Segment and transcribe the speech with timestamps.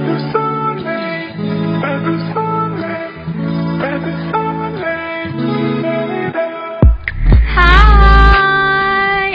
[0.00, 0.08] Hai,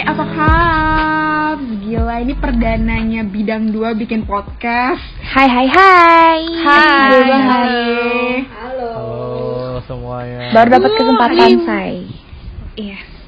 [0.01, 1.61] apa kabar?
[1.85, 5.05] Gila, ini perdananya bidang 2 bikin podcast.
[5.21, 6.41] Hai hai hai.
[6.65, 7.45] Hai, banget.
[7.45, 8.49] hai.
[8.49, 8.93] Halo
[9.85, 10.49] semuanya.
[10.49, 12.04] Baru dapat kesempatan say.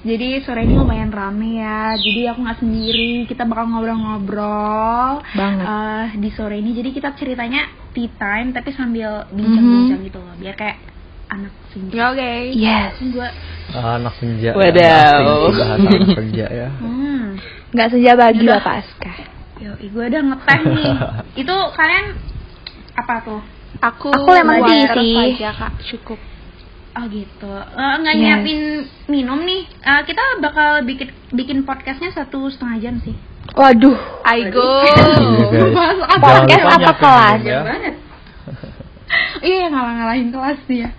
[0.07, 1.91] Jadi sore ini lumayan rame ya.
[1.93, 5.65] Jadi aku nggak sendiri, kita bakal ngobrol-ngobrol Banget.
[5.65, 6.71] eh, di sore ini.
[6.71, 7.61] Jadi kita ceritanya
[7.91, 10.77] tea time, tapi sambil bincang-bincang gitu loh, biar kayak
[11.27, 12.07] anak senja.
[12.07, 12.33] Oke.
[12.55, 12.95] Yes.
[13.03, 13.27] Gue,
[13.69, 14.55] Ah, anak senja.
[14.55, 15.11] Wadaw.
[15.11, 16.69] Sih bahasa anak senja ya.
[16.71, 17.23] hmm,
[17.69, 18.47] Nggak senja bagi.
[18.47, 19.13] Bapak Aska.
[19.57, 20.93] yo, gue udah ngeteh nih.
[21.43, 22.05] Itu kalian
[22.95, 23.41] apa tuh?
[23.77, 25.35] Aku Aku lemon tea sih.
[25.51, 26.19] kak, cukup.
[26.97, 27.51] Oh gitu.
[27.53, 28.19] Eh, nggak Yes.
[28.19, 28.59] nyiapin
[29.07, 29.63] minum nih.
[29.69, 33.13] Eh, kita bakal bikin bikin podcastnya satu setengah jam sih.
[33.53, 33.95] Waduh.
[34.23, 34.81] I go.
[34.81, 35.03] Iya,
[36.17, 37.39] Podcast lupa apa kelas?
[37.43, 37.59] ya.
[39.39, 40.89] Iya ngalah-ngalahin kelas nih ya.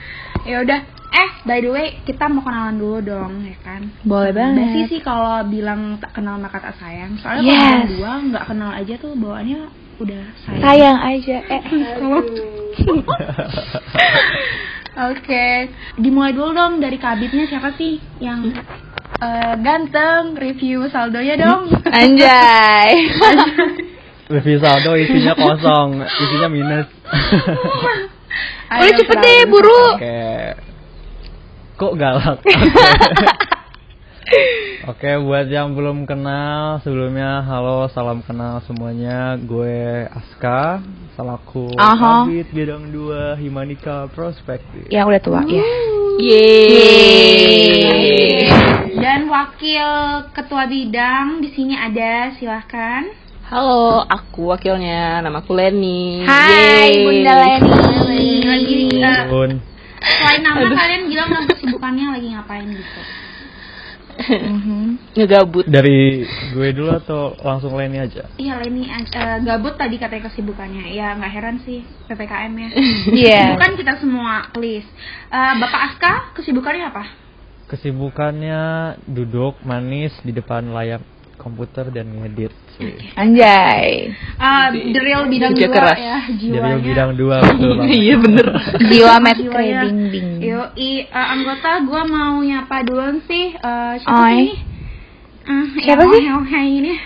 [0.47, 0.81] Ya udah.
[1.09, 3.91] Eh, by the way, kita mau kenalan dulu dong, ya kan?
[4.03, 4.87] Boleh Basi banget.
[4.87, 7.17] sih kalau bilang tak kenal maka tak sayang.
[7.19, 7.57] Soalnya Yes.
[7.57, 9.59] kalau yang dua nggak kenal aja tuh bawaannya
[9.99, 10.63] udah sayang.
[10.63, 11.37] Sayang aja.
[11.43, 11.63] Eh.
[11.97, 12.21] Kalau
[14.99, 18.51] Oke, dimulai dulu dong dari kabitnya siapa sih yang
[19.23, 21.71] eh, ganteng review saldonya dong.
[22.03, 22.91] Anjay.
[24.35, 26.89] Review saldo isinya kosong, isinya minus.
[28.75, 29.85] Ayo, Udah cepet deh, buru.
[29.97, 30.21] Oke.
[31.79, 32.39] Kok galak?
[34.89, 39.37] Oke, buat yang belum kenal, sebelumnya halo, salam kenal semuanya.
[39.41, 40.81] Gue Aska,
[41.17, 41.73] selaku.
[41.77, 44.89] Kabit Bidang 2 Himanika Prospektif.
[44.93, 45.65] Yang udah tua ya.
[46.19, 47.29] Yeay.
[48.99, 49.89] Dan wakil
[50.33, 53.09] ketua bidang di sini ada, silahkan.
[53.49, 56.25] Halo, aku wakilnya, nama aku Leni.
[56.29, 57.05] Hai Yeay.
[57.05, 58.45] Bunda Leni.
[58.45, 58.89] Lagi
[59.29, 59.61] Bun.
[59.99, 63.01] selain nama kalian bilang kesibukannya lagi ngapain gitu.
[64.19, 65.15] Mhm.
[65.15, 65.65] Ngegabut.
[65.71, 68.27] Dari gue dulu atau langsung Leni aja?
[68.35, 70.91] Iya Leni eh, gabut tadi katanya kesibukannya.
[70.91, 72.69] Ya nggak heran sih ppkm ya.
[73.15, 73.43] Iya.
[73.55, 74.89] Bukan kita semua, please.
[75.31, 77.05] Eh, Bapak Aska kesibukannya apa?
[77.69, 78.61] Kesibukannya
[79.07, 81.05] duduk manis di depan layar
[81.39, 82.51] komputer dan ngedit.
[83.15, 84.15] Anjay.
[84.39, 85.99] Ah, drill bidang Kerja dua keras.
[85.99, 86.79] ya jiwanya.
[86.79, 87.75] bidang dua betul.
[88.01, 88.47] Iya bener.
[88.79, 89.43] Jiwa Jiwanya.
[89.51, 90.29] trading ding.
[90.39, 93.51] Yoi, eh, anggota gua mau nyapa duluan sih.
[93.51, 94.31] Eh, siapa Oi.
[94.31, 94.57] sih ini?
[95.49, 96.25] Eh, Siapa yang sih?
[96.29, 96.93] ohe-ohe ini.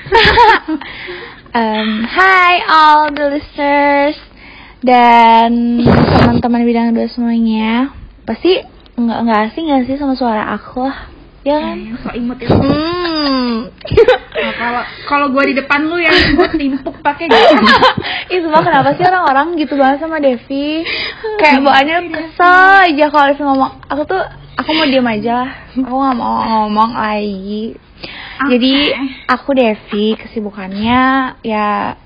[1.53, 4.17] Um, hi all the listeners
[4.81, 7.93] dan teman-teman bidang dua semuanya.
[8.25, 8.57] Pasti
[8.97, 11.12] nggak nggak asing nggak sih sama suara aku lah,
[11.43, 11.77] ya kan?
[11.79, 12.55] yang so imut itu.
[12.55, 13.69] Hmm.
[14.33, 17.63] Nah, kalau kalau gua di depan lu yang gua timpuk pakai gitu.
[18.33, 20.81] Ih semua kenapa sih orang-orang gitu banget sama Devi
[21.37, 24.23] Kayak bawaannya kesel aja kalau Devi ngomong Aku tuh,
[24.57, 27.77] aku mau diem aja Aku gak mau ngomong lagi
[28.49, 28.75] Jadi
[29.29, 31.03] aku Devi kesibukannya
[31.45, 32.01] ya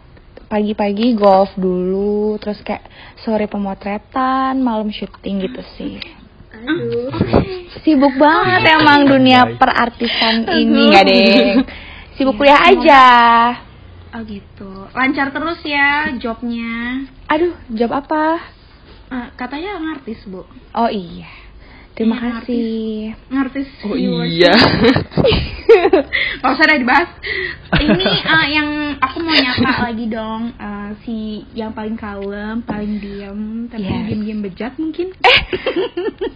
[0.50, 2.82] pagi-pagi golf dulu Terus kayak
[3.22, 6.25] sore pemotretan, malam syuting gitu sih
[7.86, 11.62] Sibuk banget emang dunia perartisan ini gak deh
[12.18, 13.04] Sibuk kuliah aja
[14.16, 14.88] Oh gitu.
[14.96, 17.04] Lancar terus ya jobnya.
[17.28, 18.40] Aduh, job apa?
[19.12, 20.48] Eh, katanya ngartis, Bu.
[20.72, 21.28] Oh iya.
[21.96, 22.68] Terima Iya, kasih.
[23.32, 23.68] Ngartis.
[23.88, 24.28] Oh viewers.
[24.28, 24.52] iya.
[26.44, 27.08] Gak usah deh dibahas.
[27.82, 28.68] Ini eh, yang
[29.00, 31.16] aku mau nyapa lagi dong eh, si
[31.56, 34.12] yang paling kalem, paling diam, tapi Yes.
[34.12, 35.08] diam-diam bejat mungkin.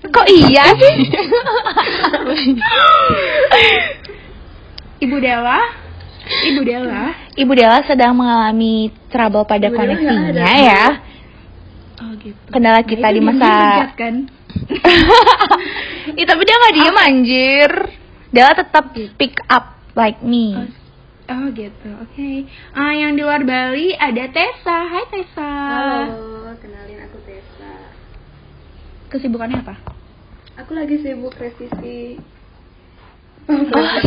[0.09, 0.95] Kok iya sih?
[5.05, 5.61] Ibu Della.
[6.31, 7.05] Ibu Della.
[7.33, 10.85] Ibu Della sedang mengalami trouble pada Ibu koneksinya ya.
[12.01, 12.49] Oh gitu.
[12.49, 13.53] Kendala kita Nah, di masa
[13.93, 14.15] kan.
[16.21, 17.71] Ih, tapi dia nggak diem anjir.
[18.33, 20.57] Della tetap pick up like me.
[21.31, 22.31] Oh gitu, oke.
[22.75, 24.79] Ah, yang di luar Bali ada Tessa.
[24.89, 25.53] Hai Tessa.
[26.11, 27.73] Halo, kenalin aku Tessa.
[29.13, 29.77] Kesibukannya apa?
[30.65, 32.19] Aku lagi sibuk revisi.
[33.51, 33.63] Oh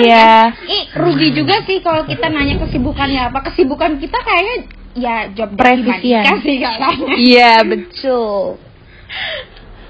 [0.00, 0.54] iya.
[0.64, 3.38] Ih, rugi juga sih kalau kita nanya kesibukannya apa.
[3.52, 6.38] Kesibukan kita kayaknya ya job Presisian.
[6.42, 7.14] sih katanya.
[7.18, 8.58] Iya, betul.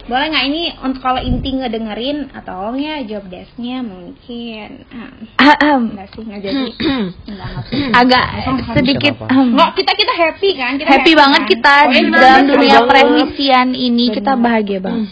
[0.04, 4.84] Boleh nggak ini untuk kalau inti ngedengerin atau ya job desknya mungkin
[5.40, 5.96] Ahem.
[5.96, 6.64] enggak sih nggak jadi
[7.32, 7.50] nggak.
[7.96, 8.26] Agak
[8.76, 9.14] sedikit.
[9.56, 11.48] Nggak, kita kita happy kan kita happy banget kan?
[11.48, 12.88] kita Pokoknya di dalam happy dunia banget.
[12.92, 15.08] peremisian ini kita bahagia banget.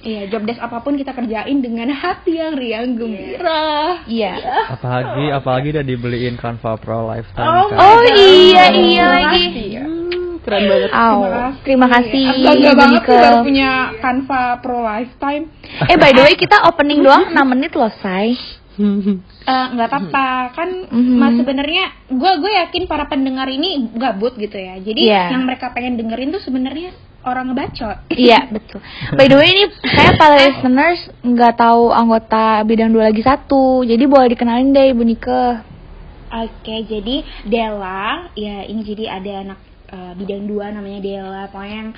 [0.00, 4.02] Iya, job desk apa pun kita kerjain dengan hati yang riang gembira.
[4.04, 4.34] Iya.
[4.70, 7.78] Apalagi apalagi udah dibeliin Canva Pro Lifetime Oh, kan.
[7.78, 9.42] Oh iya iya Terima lagi.
[9.44, 9.84] kasih ya.
[9.84, 10.90] Hmm, Keren banget.
[10.90, 11.18] Aw,
[11.60, 12.24] terima kasih.
[12.24, 13.14] Aku bangga Ibu banget Nika.
[13.18, 15.44] baru punya Canva Pro Lifetime.
[15.84, 18.38] Eh by the way kita opening doang 6 menit loh, Say.
[19.48, 21.16] Eh, nggak apa-apa kan Mhm.
[21.16, 25.24] mas sebenarnya gue gue yakin para pendengar ini gabut gitu ya jadi Iya.
[25.32, 28.78] yang mereka pengen dengerin tuh sebenarnya orang ngebacot Iya, betul.
[29.12, 33.82] By the way ini saya para listeners nggak tahu anggota bidang dua lagi satu.
[33.82, 35.44] Jadi boleh dikenalin deh Ibu Nika.
[36.28, 41.90] oke jadi Della ya ini jadi ada anak eh, bidang dua namanya Della pokoknya yang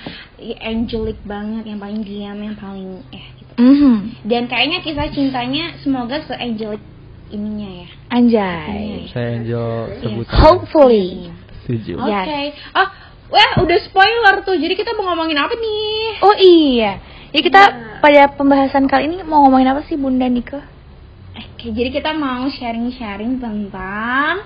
[0.57, 4.23] angelic banget yang paling diam yang paling eh gitu Mhm.
[4.23, 6.79] dan kayaknya kisah cintanya semoga se angelic
[7.27, 9.07] ininya ya Anjay.
[9.07, 10.35] Saya Angel sebutan.
[10.39, 11.07] Hopefully.
[11.63, 11.99] Setuju.
[11.99, 12.55] oke Yes.
[12.71, 12.87] oh
[13.31, 15.91] wah udah spoiler tuh jadi kita mau ngomongin apa nih
[16.21, 17.01] Oh iya.
[17.31, 17.61] Ya kita
[18.03, 20.61] pada pembahasan kali ini mau ngomongin apa sih Bunda Nika?
[21.31, 24.43] Oke, jadi kita mau sharing-sharing tentang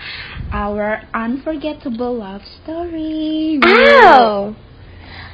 [0.54, 3.58] our unforgettable love story.
[3.58, 4.54] Wow.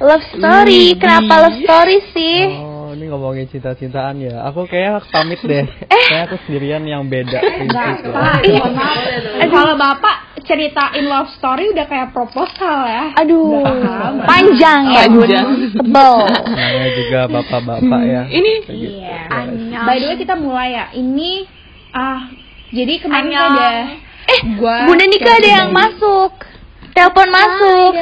[0.00, 0.96] Love story.
[0.96, 2.38] Kenapa love story sih?
[2.56, 4.48] Oh, ini ngomongin cinta-cintaan ya.
[4.48, 5.68] Aku kayaknya pamit deh.
[5.68, 6.06] Eh.
[6.08, 7.38] Kayak aku sendirian yang beda.
[7.38, 7.68] Eh,
[9.52, 13.14] kalau bapak ceritain love story udah kayak proposal ya.
[13.16, 13.62] Aduh,
[14.22, 15.46] panjang ya Bun, Panjang.
[15.72, 16.14] tebel.
[16.48, 18.22] Namanya juga bapak-bapak ya.
[18.26, 19.20] Ini Iya.
[19.82, 20.84] By the way kita mulai ya.
[20.92, 21.30] Ini
[21.92, 22.20] ah
[22.70, 23.68] jadi kemarin tuh ada
[24.22, 26.32] Eh, gua Bunda Nika ada yang masuk.
[26.92, 27.92] Telepon masuk.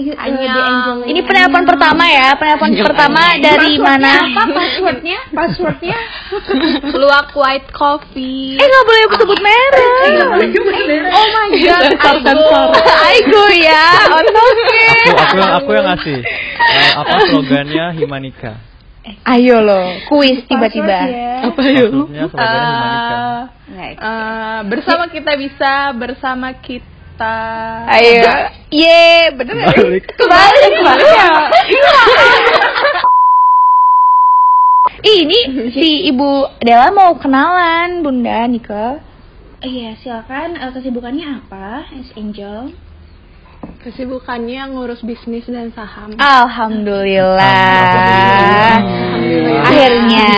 [0.00, 4.12] Ini penelpon pertama ya, penelpon pertama dari mana?
[4.32, 5.18] Apa passwordnya?
[5.38, 5.98] Passwordnya?
[6.90, 8.56] luak white coffee.
[8.56, 10.12] Eh nggak boleh sebut merek.
[11.10, 12.66] Oh my god, Sensor.
[13.08, 14.88] Aigo ya, oke.
[15.10, 16.18] Aku aku yang aku yang ngasih.
[16.20, 18.52] Eh, apa slogannya Himanika?
[19.24, 21.08] Ayo loh, kuis tiba-tiba.
[21.08, 21.36] Passwordnya.
[21.40, 21.90] Apa yuk?
[21.92, 23.20] Maksudnya slogannya Himanika.
[23.70, 26.89] Nggak, Eh, bersama kita bisa, bersama kita.
[27.20, 28.24] Ayo,
[28.72, 29.68] ye, bener?
[29.76, 30.08] Balik.
[30.16, 31.28] Kebalik, kebalik ya.
[35.04, 35.38] Ih, Ini
[35.72, 39.00] si Ibu Della mau kenalan, Bunda Nika.
[39.60, 40.56] Iya, silakan.
[40.56, 42.72] Eh, kesibukannya apa, As Angel?
[43.84, 46.16] Kesibukannya ngurus bisnis dan saham.
[46.16, 47.36] Alhamdulillah.
[48.80, 49.64] Alhamdulillah.
[49.68, 50.32] Akhirnya.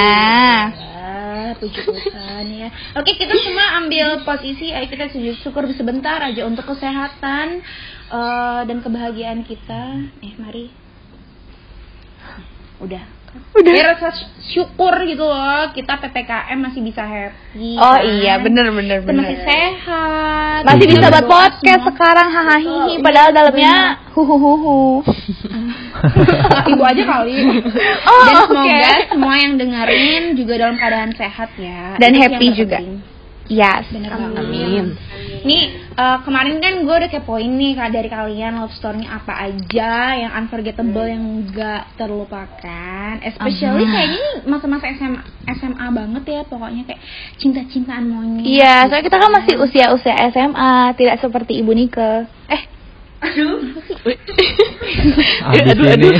[1.62, 2.68] Puji Tuhan ya.
[2.98, 4.74] Oke, kita semua ambil posisi.
[4.74, 7.62] Ayo kita sujud syukur sebentar aja untuk kesehatan
[8.10, 10.10] eh, dan kebahagiaan kita.
[10.26, 10.74] Eh, mari.
[12.82, 13.21] Udah.
[13.32, 13.72] Udah.
[13.72, 14.12] Ya, rasa
[14.44, 15.72] syukur gitu loh.
[15.72, 17.80] Kita PPKM masih bisa happy.
[17.80, 18.04] Oh kan?
[18.04, 19.48] iya, bener bener Kita masih bener.
[19.48, 20.60] sehat.
[20.68, 21.90] Masih bisa buat podcast semua.
[21.96, 23.74] sekarang hahaha padahal iya, dalamnya
[24.12, 25.00] huhuhuhu.
[26.72, 27.36] Ibu aja kali.
[28.02, 31.96] Oh, Dan semoga semua yang dengerin juga dalam keadaan sehat ya.
[31.96, 32.78] Dan Itu sih happy juga.
[32.80, 33.00] terpenting.
[33.48, 33.84] Yes.
[33.88, 34.42] Bener banget.
[34.44, 34.84] Amin.
[35.42, 35.62] Nih
[35.98, 40.32] eh, kemarin kan gue udah kepoin nih Kak, dari kalian love story apa aja yang
[40.38, 43.18] unforgettable yang gak terlupakan.
[43.26, 43.92] Especially Aha.
[43.92, 45.22] kayaknya ini masa-masa SMA
[45.58, 47.02] SMA banget ya pokoknya kayak
[47.42, 48.46] cinta-cintaan monyet.
[48.46, 52.30] Iya, soalnya kita kan masih usia-usia SMA, tidak seperti Ibu Nika.
[52.46, 52.62] Eh,
[55.42, 56.10] Abis ini.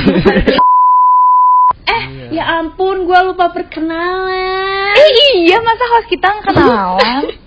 [1.83, 4.95] Eh, ya ampun, gue lupa perkenalan.
[4.95, 5.09] eh
[5.43, 7.42] iya masa host kita kenalan?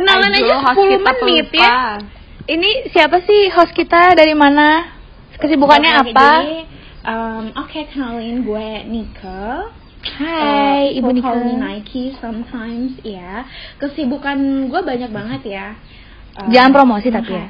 [0.00, 1.60] Kenalan Aduh, aja host 10 kita menit pelupa.
[1.60, 1.76] ya.
[2.48, 4.96] Ini siapa sih host kita dari mana?
[5.36, 6.30] Kesibukannya Oke, apa?
[6.40, 6.58] Jadi,
[7.02, 9.68] um, oke kenalin gue Nika.
[10.00, 11.32] Hai, Uh, Ibu Nika.
[11.36, 13.44] Nike sometimes ya.
[13.76, 15.66] Kesibukan gue banyak banget ya.
[16.34, 17.46] Um, Jangan promosi tapi ya.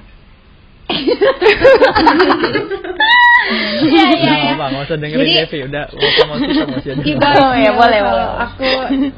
[3.80, 4.52] Iya iya iya.
[4.58, 7.00] Usah dengerin Jadi- Devi, udah mau promosi promosi aja.
[7.00, 8.42] Iya, Oh, ya, boleh, kalau boleh.
[8.42, 8.68] Aku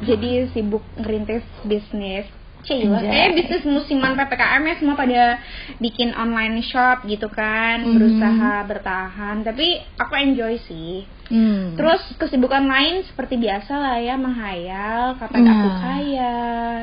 [0.05, 2.29] jadi sibuk ngerintis bisnis.
[2.63, 5.35] Cila, kayak bisnis musiman PPKM ya semua pada
[5.77, 7.91] bikin online shop gitu kan, Mhm.
[7.91, 9.43] berusaha bertahan.
[9.43, 9.67] Tapi
[9.99, 11.03] aku enjoy sih.
[11.27, 11.75] Hmm.
[11.75, 15.79] Terus kesibukan lain seperti biasa lah ya menghayal kapan aku Nah.
[15.79, 16.37] kaya,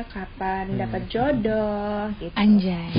[0.05, 2.33] kapan dapat jodoh gitu.
[2.33, 2.89] Anjay.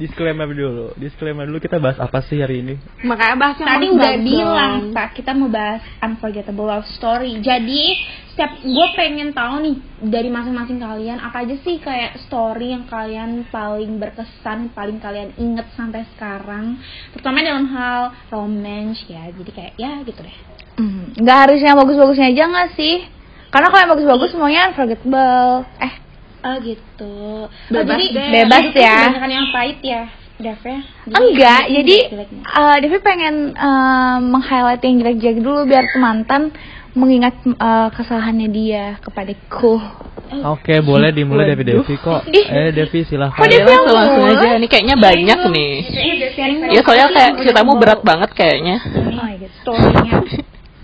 [0.00, 0.96] Disclaimer dulu.
[0.96, 2.74] Disclaimer dulu kita bahas apa sih hari ini?
[3.04, 4.74] Makanya bahasnya Tadi harus udah bilang.
[4.96, 7.36] Pak, kita mau bahas unforgettable love story.
[7.44, 8.00] Jadi
[8.32, 9.76] setiap gue pengen tahu nih
[10.08, 15.68] dari masing-masing kalian apa aja sih kayak story yang kalian paling berkesan, paling kalian inget
[15.76, 16.80] sampai sekarang,
[17.12, 19.28] terutama dalam hal romance ya.
[19.28, 20.36] Jadi kayak ya gitu deh.
[20.80, 23.04] Hmm, nggak harus yang bagus-bagusnya aja nggak sih?
[23.52, 25.68] Karena kalau yang bagus-bagus semuanya unforgettable.
[25.76, 25.92] Eh,
[26.40, 27.14] Oh gitu.
[27.68, 28.28] Bebas oh, jadi deh.
[28.32, 28.98] Bebas ya.
[29.12, 30.02] Kebanyakan yang pahit ya,
[30.40, 30.80] Dev ya.
[31.04, 31.62] Enggak.
[31.68, 31.96] Jadi
[32.40, 36.52] eh Devi pengen eh, meng-highlight yang jelek-jelek dulu biar mantan
[36.96, 39.76] mengingat eh, kesalahannya dia kepadaku.
[40.30, 42.24] Oke, boleh dimulai dari Devi kok.
[42.30, 43.36] Eh, Devi silahkan.
[43.36, 44.38] Kok Devi langsung, langsung mulai?
[44.38, 44.48] aja.
[44.56, 45.72] Ini kayaknya banyak nih.
[46.70, 48.76] Ya soalnya kayak ceritamu berat banget kayaknya.
[48.80, 49.52] Oh God.
[49.60, 50.12] storynya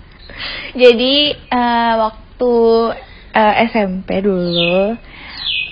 [0.83, 2.53] Jadi eh, waktu
[3.33, 4.93] eh, SMP dulu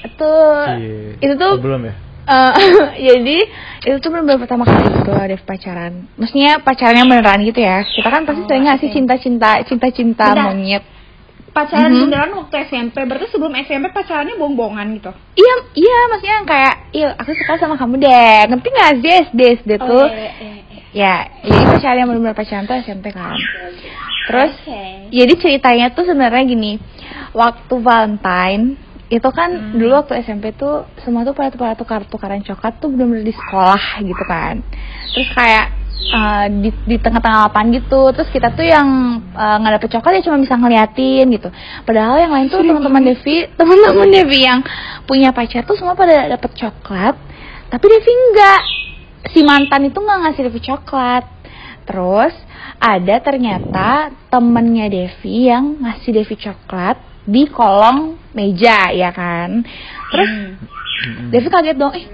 [0.06, 0.34] itu
[0.66, 1.20] Iya.
[1.20, 1.94] itu tuh Oh, belum ya?
[2.26, 2.54] eh,
[3.08, 3.38] jadi
[3.86, 5.94] itu tuh benar pertama kali gitu ada pacaran.
[6.16, 7.82] Maksudnya pacarannya beneran gitu ya.
[7.84, 10.84] Kita kan pasti sering nggak sih cinta-cinta cinta-cinta monyet.
[11.52, 12.02] pacaran Mhm.
[12.04, 17.08] beneran waktu SMP berarti sebelum SMP pacarannya bohong-bohongan gitu Iya, iya maksudnya yang kayak, iya
[17.16, 18.40] aku suka sama kamu deh.
[18.46, 20.04] Ngerti nggak sih SD SD tuh?
[20.06, 20.82] iya, iya, iya.
[20.92, 23.40] Ya, jadi pacaran yang benar-benar pacaran tuh SMP kan.
[24.26, 24.84] Terus Oke.
[25.12, 26.72] jadi ceritanya tuh sebenarnya gini
[27.32, 29.78] waktu Valentine itu kan Hmm.
[29.78, 34.02] dulu waktu SMP tuh semua tuh pada pada tukar tukaran coklat tuh benar-benar di sekolah
[34.02, 34.66] gitu kan.
[35.14, 35.66] Terus kayak
[36.10, 38.02] uh, di di tengah-tengah lapangan gitu.
[38.18, 38.88] Terus kita tuh yang
[39.38, 41.50] uh, nggak dapet coklat ya cuma bisa ngeliatin gitu.
[41.86, 44.60] Padahal yang lain tuh teman-teman Devi teman-teman Devi yang
[45.06, 47.14] punya pacar tuh semua pada dapet coklat
[47.70, 48.62] tapi Devi enggak
[49.34, 51.24] si mantan itu nggak ngasih Devi coklat.
[51.86, 52.34] Terus
[52.82, 59.66] ada ternyata temennya Devi yang ngasih Devi coklat di kolong meja ya kan?
[60.14, 60.32] Terus
[60.96, 61.30] Mm-mm.
[61.34, 62.06] Devi kaget dong eh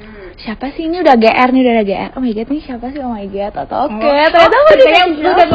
[0.41, 1.03] siapa sih ini?
[1.03, 2.99] Udah GR nih udah ada GR oh my god ini siapa sih?
[3.03, 3.99] Oh my god atau oke.
[3.99, 5.47] ternyata oh, dikasih lu udah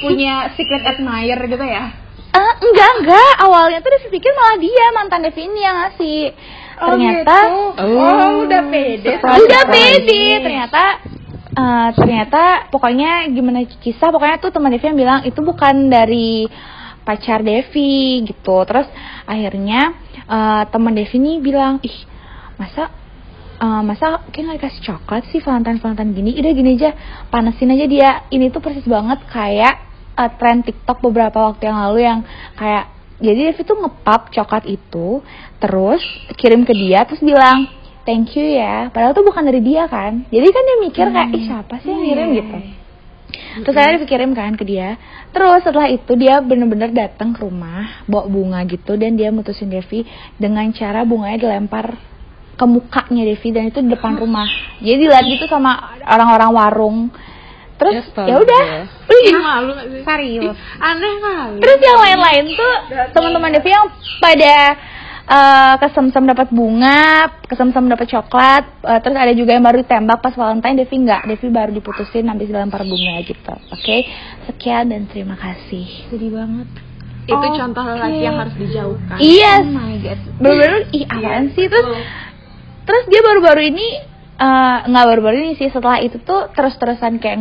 [0.00, 1.84] punya secret admirer gitu ya?
[2.32, 3.32] Ah, enggak enggak.
[3.44, 6.20] Awalnya tuh Devi pikir malah dia mantan Devi ini yang ngasih.
[6.82, 7.36] Ternyata
[7.76, 9.20] oh, oh udah pede.
[9.20, 10.24] Udah pede.
[10.40, 10.82] Ternyata
[11.52, 12.42] eh, ternyata
[12.72, 16.48] pokoknya gimana kisah pokoknya tuh teman Devi yang bilang itu bukan dari
[17.02, 18.56] pacar Devi gitu.
[18.66, 18.88] Terus
[19.26, 19.94] akhirnya
[20.26, 21.98] eh, teman Devi nih bilang ih
[22.58, 22.90] masa
[23.58, 26.90] eh, masa kayak nggak dikasih coklat sih Valentine Valentine gini udah gini aja
[27.28, 28.10] panasin aja dia.
[28.30, 29.74] Ini tuh persis banget kayak
[30.18, 32.20] eh, tren TikTok beberapa waktu yang lalu yang
[32.56, 32.90] kayak
[33.22, 35.22] jadi Devi tuh ngepap coklat itu
[35.62, 36.02] terus
[36.34, 37.70] kirim ke dia terus bilang
[38.02, 38.90] thank you ya.
[38.90, 40.26] Padahal tuh bukan dari dia kan.
[40.26, 42.28] Jadi kan dia mikir kayak ih siapa sih yang ngirim?
[42.34, 42.81] gitu
[43.64, 44.96] terus saya dikirim kan ke dia
[45.32, 50.04] terus setelah itu dia bener-bener datang ke rumah bawa bunga gitu dan dia mutusin Devi
[50.36, 51.96] dengan cara bunganya dilempar
[52.52, 54.46] ke mukanya Devi dan itu di depan rumah
[54.78, 56.98] jadi dilihat gitu sama orang-orang warung
[57.80, 58.28] terus Astaga.
[58.30, 58.62] ya udah
[59.10, 60.02] Ih, malu gak sih?
[60.06, 61.58] serius Aneh kali.
[61.58, 62.74] Terus yang lain-lain tuh
[63.12, 63.86] teman-teman Devi yang
[64.22, 64.54] pada
[65.28, 70.34] eh, kesemsem dapat bunga, kesemsem dapat coklat, eh, terus ada juga yang baru ditembak pas
[70.34, 73.54] Valentine, Devi enggak, Devi baru diputusin habis dilempar bunga gitu.
[73.70, 74.06] Oke,
[74.50, 75.86] sekian dan terima kasih.
[76.10, 76.68] sedih banget
[77.22, 77.54] Itu Oke.
[77.54, 79.16] contoh lelaki yang harus dijauhkan.
[79.22, 81.86] Iya, oh my god bener-bener ih apaan sih terus
[82.82, 83.86] terus dia baru-baru ini
[84.42, 87.38] eh, nggak baru-baru ini sih setelah itu tuh terus-terusan kayak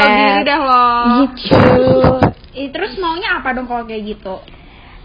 [0.00, 1.60] tau diri ngechat, gitu.
[2.52, 4.40] Ih, terus maunya apa dong kalau kayak gitu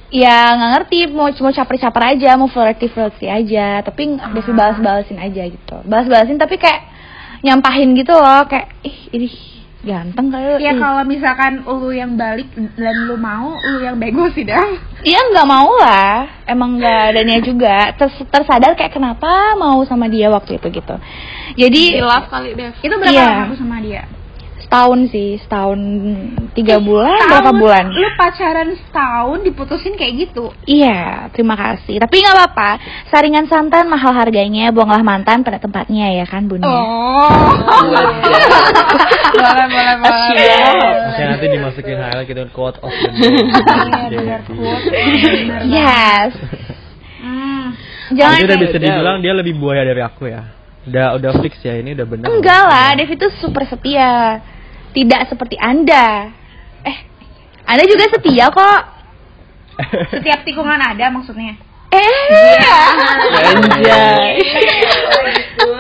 [0.08, 5.44] ya nggak ngerti mau mau caper-caper aja mau flirty flirty aja tapi Devi balas-balasin aja
[5.46, 5.76] gitu.
[5.84, 6.82] Balas-balasin tapi kayak
[7.44, 9.28] nyampahin gitu loh kayak ih ini
[9.78, 14.44] ganteng kali ya kalau misalkan lu yang balik dan lu mau lu yang bego sih
[14.44, 14.66] dah
[15.06, 16.42] Iya nggak mau lah.
[16.44, 17.94] Emang nggak adanya juga.
[17.96, 20.68] Ters- tersadar kayak kenapa mau sama dia waktu itu?
[20.74, 20.96] gitu.
[21.56, 22.74] Jadi Hilaf kali Dev.
[22.82, 23.28] itu berapa Iya.
[23.30, 24.04] lama lu sama dia
[24.68, 25.80] setahun sih setahun
[26.52, 31.98] tiga bulan berapa Tahun, bulan lu pacaran setahun diputusin kayak gitu Iya, terima kasih.
[31.98, 32.70] Tapi nggak apa-apa.
[33.08, 36.68] Saringan santan mahal harganya, buanglah mantan pada tempatnya ya kan, Bunda.
[36.68, 37.32] oh
[37.88, 43.32] boleh boleh boleh Oke, nanti dimasukin highlight gitu quote of the day.
[44.12, 44.38] Iya,
[45.64, 46.32] Yes.
[47.18, 47.66] Hmm.
[48.10, 48.84] Jangan Jadi udah bisa Udah.
[48.88, 50.44] dibilang dia lebih buaya dari aku ya.
[50.84, 52.28] Udah udah fix ya ini udah benar.
[52.30, 54.40] enggak lah, Dev itu super setia.
[54.98, 56.34] Tidak seperti Anda.
[56.82, 56.98] Eh,
[57.64, 58.82] Anda juga setia kok.
[60.10, 61.54] setiap tikungan ada maksudnya
[61.88, 62.18] Eh.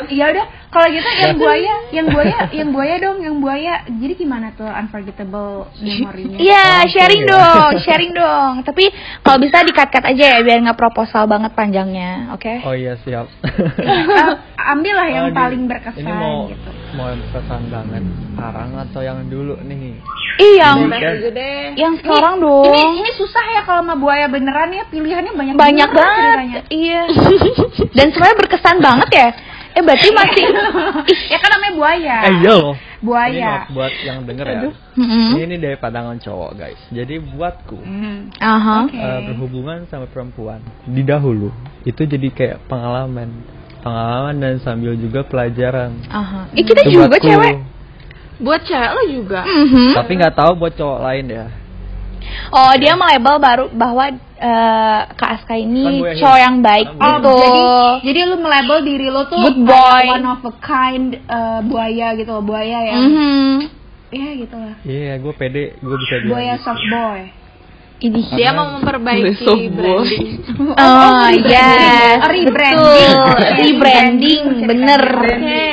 [0.07, 4.53] Iya udah kalau gitu yang buaya yang buaya yang buaya dong yang buaya jadi gimana
[4.53, 7.29] tuh unforgettable memorinya Iya, Langsung sharing ya.
[7.29, 8.53] dong, sharing dong.
[8.61, 8.85] Tapi
[9.19, 12.53] kalau bisa dikat-kat aja ya biar nggak proposal banget panjangnya, oke?
[12.63, 13.25] Oh iya siap.
[13.41, 19.01] Eh, ambillah yang Oh, paling berkesan Ini mau gitu mau yang berkesan banget sekarang atau
[19.01, 19.97] yang dulu nih?
[20.37, 21.15] Ih, yang Ini kan
[21.73, 22.69] yang sekarang dong.
[22.69, 26.59] ini ini susah ya kalau sama buaya beneran ya pilihannya banyak banyak banget banget ceritanya.
[26.69, 27.01] iya
[27.97, 29.27] dan sebenarnya berkesan banget ya
[29.73, 30.45] eh berarti masih
[31.33, 32.55] ya kan namanya buaya Eh iya.
[32.57, 34.61] Ini buaya maaf buat yang denger ya.
[34.95, 35.29] Mm-mm.
[35.37, 36.81] Ini dari pandangan cowok guys.
[36.89, 38.33] Jadi buatku Hmm.
[38.35, 38.93] aha Oke.
[38.95, 41.49] eh, berhubungan sama perempuan di dahulu
[41.81, 43.29] itu jadi kayak pengalaman,
[43.87, 45.95] pengalaman dan sambil juga pelajaran.
[46.11, 47.23] aha Ih, kita Itu juga buatku.
[47.23, 47.55] cewek
[48.37, 49.41] Buat cewek lo juga.
[49.47, 49.97] Mhm.
[49.97, 51.45] Tapi nggak tahu buat cowok lain ya.
[52.51, 56.99] Oh, dia melabel baru bahwa eh, Kak Aska Kan ini yang cowok yang baik Kan
[56.99, 57.33] gue gitu.
[57.33, 57.61] Oh, jadi
[58.05, 60.05] jadi lu melabel diri lu tuh Good boy.
[60.05, 62.95] one of a kind eh, buaya gitu loh, buaya ya.
[62.99, 63.51] Mhm.
[64.07, 64.75] Iya gitu lah.
[64.87, 66.31] Iya, gue pede, gue bisa bilang.
[66.37, 66.63] Buaya gitu.
[66.63, 67.19] soft boy.
[67.97, 70.27] Ini Dia mau memperbaiki branding.
[70.77, 72.21] Oh, yes.
[72.21, 73.15] Rebranding.
[73.17, 73.41] Betul.
[73.57, 75.03] Rebranding, bener.
[75.17, 75.65] Oke.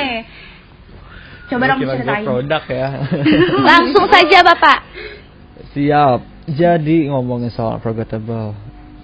[1.53, 2.25] Coba dong ceritain.
[2.25, 2.89] produk ya.
[3.69, 4.79] Langsung saja, Bapak.
[5.77, 6.21] Siap.
[6.49, 8.57] Jadi ngomongin soal forgettable.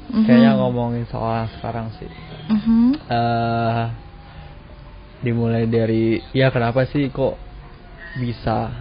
[0.09, 0.25] Mhm.
[0.25, 2.09] Kayaknya ngomongin soal sekarang sih.
[2.50, 2.99] Mhm.
[3.07, 3.85] eh
[5.21, 7.37] dimulai dari ya kenapa sih kok
[8.19, 8.73] bisa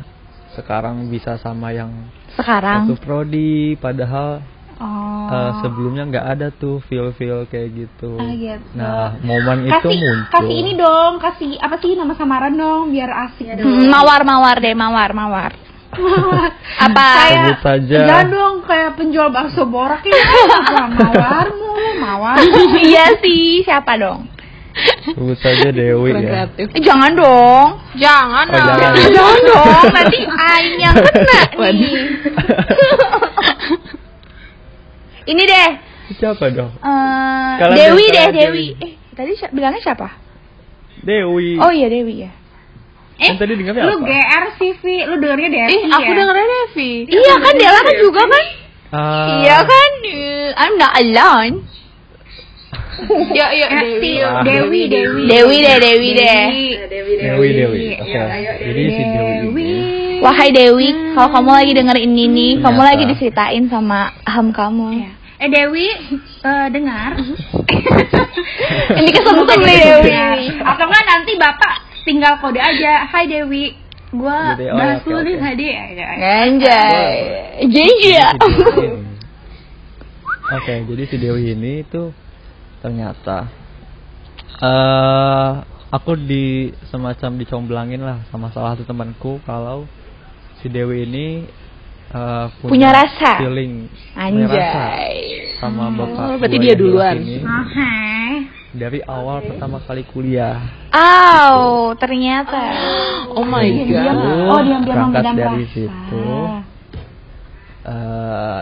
[0.56, 1.92] sekarang bisa sama yang
[2.34, 2.86] Sekarang.
[2.86, 4.42] satu prodi padahal
[4.80, 5.28] Oh.
[5.28, 8.16] eh, sebelumnya nggak ada tuh feel feel kayak gitu.
[8.16, 8.64] Ah, gitu.
[8.72, 10.32] Nah momen itu kasih muncul.
[10.32, 14.72] kasih ini dong, kasih apa sih nama samaran dong biar asik Hmm, mawar mawar deh,
[14.72, 15.52] mawar mawar.
[16.80, 17.08] Apa?
[17.28, 18.00] Sebut saja.
[18.06, 20.16] Jangan dong kayak penjual bakso borak ya.
[20.88, 21.74] Mawarmu,
[22.06, 22.38] mawar.
[22.80, 24.29] iya sih, siapa dong?
[25.10, 26.30] Sebut saja Dewi Kurang ya.
[26.46, 26.68] kreatif.
[26.72, 27.68] Eh, jangan dong.
[27.96, 28.78] Jangan Oh, dong.
[28.78, 29.10] jangan.
[29.16, 31.42] Jangan dong, nanti Aing yang kena
[31.74, 31.96] nih.
[35.26, 35.70] Ini deh,
[36.12, 36.74] Siapa dong?
[36.74, 38.66] eh, Kalian Dewi deh, kalian Dewi.
[38.80, 40.10] Eh, tadi si- bilangnya siapa?
[41.00, 41.58] Dewi.
[41.58, 42.32] Oh iya Dewi ya.
[43.20, 44.08] Kan tadi dengarnya Lu apa?
[44.08, 45.04] GR sih, Vi.
[45.04, 46.16] Lu dengernya Devi aku ya?
[46.18, 46.92] dengernya Devi.
[47.06, 48.46] Iya kan Dela kan juga kan?
[48.90, 49.90] Ah, Iya kan?
[50.02, 51.56] Eh, I'm not alone.
[53.30, 54.14] Ya, ya, Eh, Dewi.
[54.20, 54.42] Ah.
[54.42, 55.24] Dewi, Dewi.
[55.26, 56.46] Dewi deh, Dewi deh.
[56.46, 57.86] Dewi Dewi Dewi Dewi.
[57.98, 58.10] Oke.
[58.10, 59.70] Ya, ayo, Jadi si Dewi ini
[60.20, 62.90] Wahai Dewi, kalau kamu lagi dengerin ini nih, kamu Ternyata.
[62.92, 64.88] lagi diceritain sama aham kamu.
[64.94, 65.12] Iya.
[65.40, 65.88] Eh Dewi,
[66.42, 67.16] eh, dengar.
[69.00, 70.12] Ini kesem-sem nih Dewi.
[70.60, 73.08] Atau enggak nanti Bapak tinggal kode aja.
[73.08, 73.72] Hai Dewi,
[74.12, 75.44] gua Gitu ya, oh, bahas dulu nih oke.
[75.46, 75.68] tadi.
[76.20, 77.16] Anjay.
[78.04, 78.28] Ya.
[78.36, 78.88] Dewi ini.
[80.50, 82.12] Oke, jadi si Dewi ini tuh
[82.80, 83.48] ternyata
[84.58, 85.52] eh
[85.90, 86.46] aku di
[86.86, 89.88] semacam dicomblangin lah sama salah satu temanku kalau
[90.58, 91.28] si Dewi ini
[92.10, 93.40] eh, Punya rasa.
[93.40, 95.16] feeling punya rasa Anjay.
[95.58, 97.18] sama bapak Oh, berarti dia duluan.
[97.20, 97.92] Oke.
[98.70, 100.62] dari awal pertama kali kuliah.
[100.94, 101.58] Aw,
[101.98, 102.70] ternyata.
[103.34, 104.14] Oh my god.
[104.46, 105.74] Oh, diam-diam Berangkat dari rasa.
[105.74, 106.26] situ.
[107.82, 108.62] eh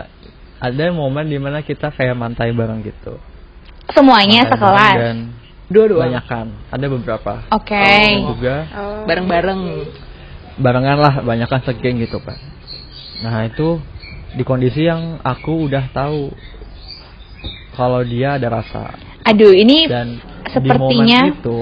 [0.58, 3.20] ada momen di mana kita kayak mantai bareng gitu.
[3.98, 4.96] Semuanya bareng sekelas.
[4.96, 5.18] Dan
[5.68, 6.00] Dua-dua.
[6.06, 7.76] banyakan ada beberapa Oke.
[7.76, 8.56] Dan juga
[9.04, 9.62] Bareng-bareng.
[10.58, 12.34] barengan lah banyakan segeng gitu kan
[13.18, 13.78] nah itu
[14.32, 16.34] di kondisi yang aku udah tahu
[17.72, 21.60] kalau dia ada rasa Aduh, ini dan sepertinya- di momen itu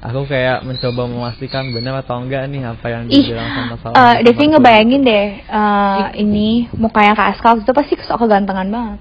[0.00, 4.12] aku kayak mencoba memastikan benar atau enggak nih apa yang Ih, dibilang sama salah eh
[4.14, 8.98] satu Devi ngebayangin deh eh, ini mukanya Kak Aska waktu itu pasti sok kegantengan banget.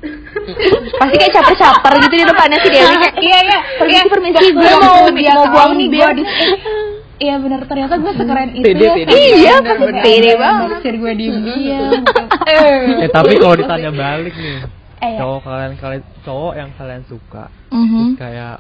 [1.00, 3.60] pasti kayak caper-caper gitu di depannya si Dewi kayak Iya, iya.
[3.78, 6.24] permisi permisi Gue mau mau buang nih gue biar di
[7.18, 8.94] Iya benar ternyata gue sekeren itu Pede, ya.
[8.94, 9.10] pede.
[9.12, 9.56] Iya,
[10.00, 10.68] pede banget.
[10.72, 11.92] naksir gue diem-diem.
[13.02, 14.58] eh tapi kalau ditanya balik nih
[14.98, 15.22] Eh, ya.
[15.22, 17.86] cowok kalian kalian cowok yang kalian suka Mhm.
[17.86, 18.56] terus kayak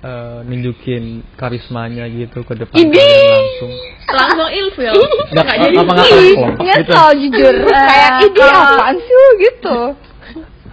[0.00, 3.72] eh, nunjukin karismanya gitu ke depan kalian langsung
[4.10, 4.94] Langsung ilfil.
[5.30, 9.78] nggak apa nggak Ih, kelompok nggak gitu tau jujur kayak kalau- apaan sih lu?" gitu.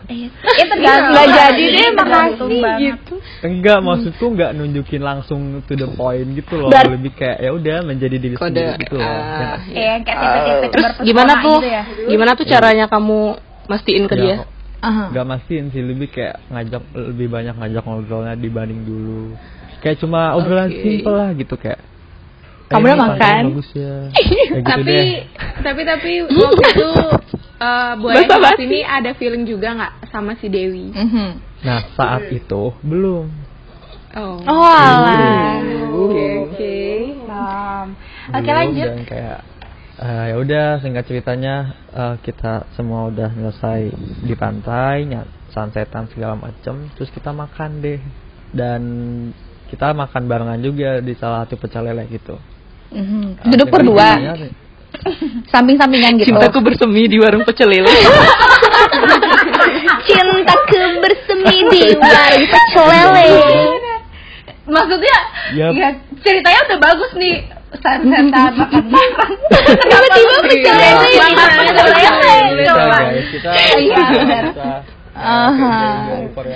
[0.07, 1.11] Ya tergantung.
[1.11, 3.13] Nggak jadi deh, makasih gitu.
[3.43, 7.77] enggak maksudku nggak nunjukin langsung to the point gitu loh Ber- lebih kayak ya udah
[7.83, 8.55] menjadi diri Kode.
[8.55, 11.57] sendiri gitu loh ah, Iya, kayak tipe-tipe Terus berpesona gimana tuh?
[11.57, 11.83] gitu ya.
[12.07, 13.19] Gimana tuh caranya kamu
[13.67, 14.35] mastiin ke Ya, dia?
[14.77, 15.09] Aha.
[15.09, 19.33] nggak mastiin sih lebih kayak ngajak lebih banyak ngajak ngobrolnya dibanding dulu
[19.79, 20.79] kayak cuma obrolan Oke.
[20.79, 21.81] simpel lah gitu kayak
[22.67, 23.95] Kamu "Eh, udah ini pantai makan?" bagus ya
[24.53, 25.07] gitu tapi deh
[25.57, 26.89] tapi tapi waktu itu
[27.57, 28.37] uh, buaya Basa-basi.
[28.37, 31.29] Jelas ini ada feeling juga nggak sama si Dewi Mhm.
[31.63, 33.25] nah saat itu belum
[34.13, 36.77] oh Oh, oke oke.
[38.29, 38.89] Oke lanjut.
[38.91, 39.39] dan kayak
[39.97, 41.55] eh, ya udah singkat ceritanya
[41.93, 43.91] eh, kita semua udah selesai
[44.23, 45.10] di pantai
[45.49, 47.99] sunsetan segala macem terus kita makan deh
[48.53, 48.81] dan
[49.67, 52.38] kita makan barengan juga di salah satu pecel lele gitu
[52.88, 53.43] Mhm.
[53.43, 54.15] Eh, Duduk berdua,
[55.51, 56.31] samping-sampingan gitu.
[56.31, 57.83] Cintaku bersemi di warung pecel lele.
[60.07, 63.27] Cintaku bersemi di warung pecel lele.
[64.67, 65.17] Maksudnya
[65.55, 65.71] Yap.
[65.75, 65.89] ya
[66.23, 67.36] ceritanya udah bagus nih.
[67.77, 69.41] Sunsetan makan bareng.
[69.47, 71.09] Tiba-tiba pecel lele.
[71.13, 73.07] Pecel lele.
[73.29, 74.05] Kita, Iya.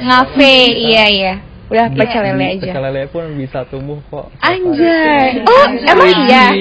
[0.01, 1.34] Ngafe, iya iya.
[1.71, 2.81] Udah pecel lele Pecel aja.
[2.84, 5.39] lele pun bisa tumbuh kok Anjay.
[5.41, 6.51] Oh, emang iya.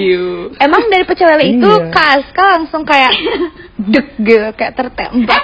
[0.56, 1.90] emang dari pecelele itu Iya.
[1.90, 3.10] Kak Aska langsung kayak
[3.92, 5.42] deg gitu kayak tertembak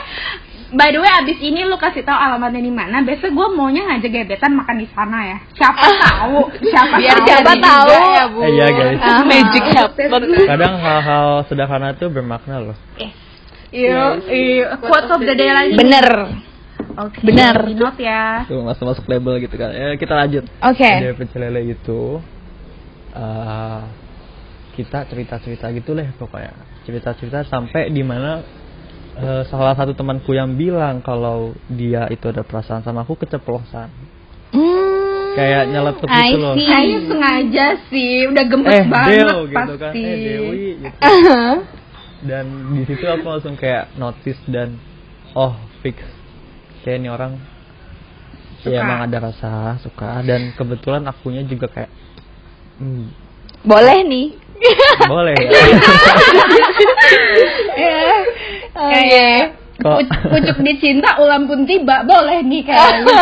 [0.77, 3.01] By the way, abis ini lu kasih tahu alamatnya di mana.
[3.01, 5.39] Besok gue maunya ngajak gebetan makan di sana ya.
[5.57, 6.53] Siapa tahu?
[6.69, 7.27] Siapa Biar tahu?
[7.27, 7.89] siapa Jadi tahu.
[7.97, 8.39] ya, Bu.
[8.45, 9.01] Eh, iya guys.
[9.01, 9.25] Ah.
[9.25, 10.09] Magic happen.
[10.45, 12.77] Kadang hal-hal sederhana tuh bermakna loh.
[13.73, 14.77] Iya, iya.
[14.77, 15.75] Quote of the day lagi.
[15.75, 16.07] bener
[16.97, 17.21] Oke.
[17.25, 17.57] Bener.
[17.69, 18.45] Di note ya.
[18.49, 19.73] Tuh masuk masuk label gitu kan.
[19.73, 20.45] Eh, kita lanjut.
[20.49, 22.21] oke Dari pecel lele itu
[23.13, 23.81] eh,
[24.77, 26.53] kita cerita-cerita gitu lah pokoknya.
[26.89, 28.01] Cerita-cerita sampai di
[29.17, 33.89] eh, salah satu temanku yang bilang kalau dia itu ada perasaan sama aku keceplosan.
[34.49, 36.55] Hmm, Kayak nyeletuk I gitu loh.
[36.55, 39.77] Kayaknya sengaja sih, udah gemes Eh, banget Deo gitu pasti.
[39.77, 39.93] kan.
[39.93, 40.99] Eh, Dewi gitu.
[42.19, 44.81] dan di situ aku langsung kayak notice dan
[45.33, 46.01] oh fix
[46.81, 47.37] kayak ini orang
[48.65, 48.81] ya Suka.
[48.81, 51.93] emang ada rasa suka dan kebetulan akunya juga kayak
[52.81, 53.05] hmm,
[53.63, 54.27] boleh nih
[55.05, 55.37] boleh
[57.77, 58.01] ya
[58.77, 63.17] Kayak kok pu- pucuk dicinta ulam pun tiba boleh nih kayaknya.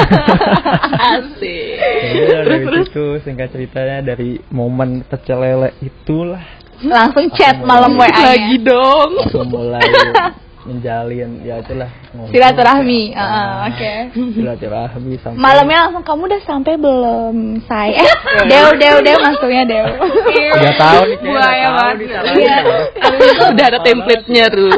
[1.15, 1.75] Asik.
[2.15, 6.43] Ya udah, dari situ singkat ceritanya dari momen pecel lele itulah
[6.83, 9.11] langsung chat malam WA Lagi dong.
[9.25, 9.83] aku mulai
[10.65, 11.91] menjalin ya itulah.
[12.29, 13.93] Silaturahmi, Ah, ah, oke.
[14.33, 18.13] silaturahmi sampai malamnya langsung kamu udah sampai belum say eh
[18.51, 19.87] deo deo deo maksudnya deo
[20.51, 21.97] udah tahu nih Buaya banget.
[22.09, 22.57] caranya.
[23.47, 24.73] Udah ada template-nya tuh.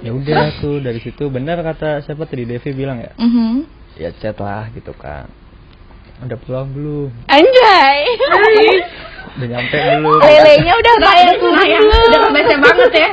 [0.00, 3.62] ya udah aku dari situ benar kata siapa tadi Devi bilang ya Mhm.
[3.94, 5.30] ya chat lah gitu kan
[6.18, 7.98] udah pulang belum anjay
[9.32, 11.14] udah nyampe belum lelenya udah Nah,
[11.62, 13.10] ya, udah kebese banget ya.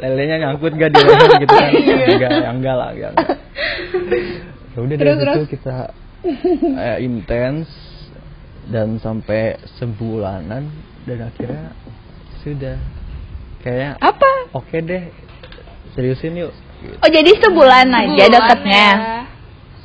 [0.00, 1.70] Lelenya nyangkut gak di leher gitu kan?
[1.72, 3.38] Enggak ya enggak lah enggak, enggak.
[4.74, 5.76] ya udah dari situ kita
[6.78, 7.68] eh, intens
[8.68, 10.68] dan sampai sebulanan
[11.04, 11.72] dan akhirnya
[12.42, 12.76] sudah.
[13.64, 14.52] Kayak apa?
[14.52, 15.08] oke deh.
[15.96, 16.52] Seriusin yuk.
[16.84, 17.00] Gitu.
[17.00, 18.88] oh jadi sebulan aja deketnya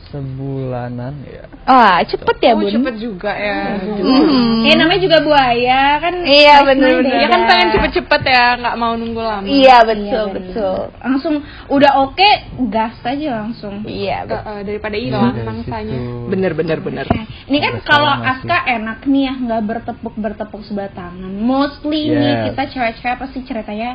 [0.10, 3.78] sebulanan ya wah cepet ya Oh, bun cepet juga ya.
[3.78, 4.66] Mhm.
[4.66, 6.14] Ya namanya juga buaya kan.
[6.20, 9.46] Iya, nice Ya kan pengen cepet-cepet ya, nggak mau nunggu lama.
[9.46, 11.36] iya betul betul Langsung
[11.68, 12.30] udah oke,
[12.68, 13.86] gas aja langsung.
[13.86, 15.98] iya Eh, betul eh, daripada Dari hilang situ mangsanya.
[16.28, 17.06] Bener bener bener.
[17.46, 18.14] Ini kan Udah kalau.
[18.20, 21.32] Aska enak nih ya nggak bertepuk bertepuk sebelah tangan.
[21.32, 22.44] Mostly nih Yes.
[22.50, 23.90] kita cewek-cewek pasti ceritanya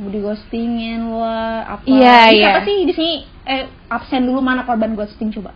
[0.00, 1.84] di ghostingin lah apa.
[1.84, 2.46] Iya, Ini iya.
[2.46, 3.14] Siapa sih di sini
[3.50, 5.50] eh absen dulu mana korban ghosting coba?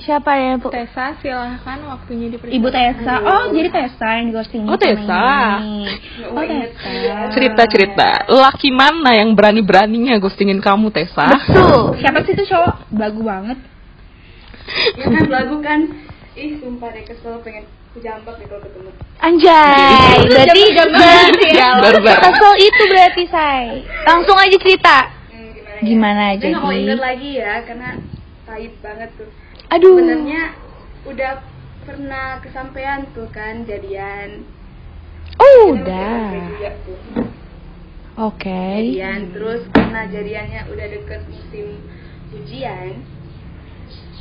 [0.00, 2.56] siapa ya bu Tessa silahkan waktunya diperiksa.
[2.56, 3.14] Ibu Tessa.
[3.20, 4.64] Oh, jadi Tessa yang di ghosting.
[4.64, 5.60] Oh, Tessa.
[6.32, 6.88] Oh, Tessa.
[7.36, 8.08] Cerita cerita.
[8.32, 11.28] Laki mana yang berani beraninya ghostingin kamu Tessa?
[11.28, 12.88] betul Siapa sih itu cowok?
[12.96, 13.58] Belagu banget.
[14.96, 15.80] Ya kan lagu kan
[16.38, 20.62] ih sumpah deh kesel pengen aku jambak deh kalau ketemu anjay berarti
[21.82, 22.20] Baru baru.
[22.22, 24.96] kesel itu berarti say langsung aja cerita
[25.82, 26.32] gimana ya?
[26.36, 27.90] Gimana Saya nggak mau jadi inget lagi ya karena
[28.46, 29.30] pahit banget tuh.
[29.70, 29.94] Aduh.
[29.96, 30.42] Sebenarnya
[31.06, 31.32] udah
[31.88, 34.44] pernah kesampaian tuh kan jadian.
[35.40, 36.20] Oh udah
[38.20, 38.62] oke.
[38.76, 41.66] Jadian terus karena jadiannya udah deket musim
[42.30, 43.02] ujian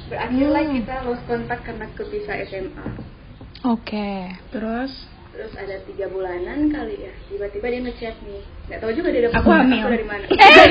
[0.10, 0.74] berakhirlah Hmm.
[0.82, 2.86] kita lost kontak karena kepisah SMA
[3.62, 4.10] oke.
[4.50, 4.92] Terus
[5.40, 7.16] terus ada tiga bulanan kali ya.
[7.32, 8.44] Tiba-tiba dia ngechat nih.
[8.68, 9.88] Nggak tahu juga dia dapat Aku hamil.
[9.88, 10.28] dari mana.
[10.36, 10.68] Eh.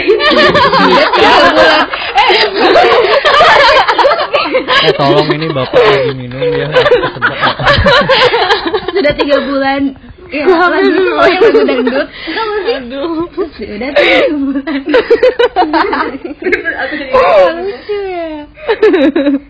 [4.92, 6.68] Tolong ini bapak lagi minum ya.
[8.92, 9.96] Sudah tiga bulan.
[10.28, 12.08] Ya lagu oh yang lagu dangdut.
[13.56, 14.80] Sih sudah tiga bulan.
[16.76, 17.12] Aku jadi
[17.56, 18.44] lucu ya?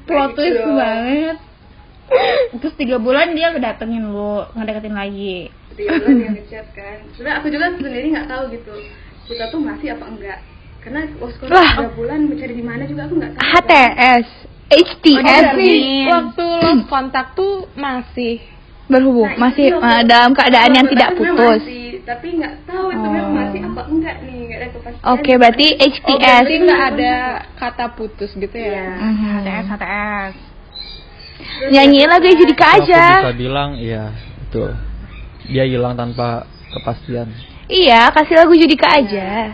[0.07, 1.48] Plot twist Gitu banget
[2.55, 7.47] terus tiga bulan dia ngedatengin lu ngedeketin lagi tiga bulan dia ngechat kan sebenarnya aku
[7.49, 8.75] juga sendiri nggak tahu gitu
[9.27, 10.39] kita tuh masih apa enggak
[10.79, 11.01] karena
[11.45, 11.73] Lah.
[11.77, 14.27] tiga bulan mencari di mana juga aku nggak tahu HTS
[14.69, 18.41] HTS nih Waktu lost kontak tuh masih
[18.87, 23.07] berhubung Nah, masih waktu- dalam keadaan yang waktu tidak putus masih, tapi nggak tahu itu
[23.07, 23.37] memang Oh.
[23.39, 27.15] masih apa enggak nih nggak ada kepastian oke berarti Oh, HTS berarti nggak ada
[27.55, 28.73] kata putus gitu Iya.
[28.73, 28.89] ya?
[28.97, 29.29] Mhm.
[29.37, 30.48] HTS HTS Terus
[31.67, 33.71] nyanyiin ya, lagu Judika aja aku bisa bilang?
[33.75, 34.05] Iya
[34.45, 34.65] itu.
[35.49, 37.29] Dia hilang tanpa kepastian.
[37.67, 39.53] Iya kasih lagu Judika aja.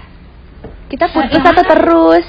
[0.86, 2.26] Kita putus atau terus?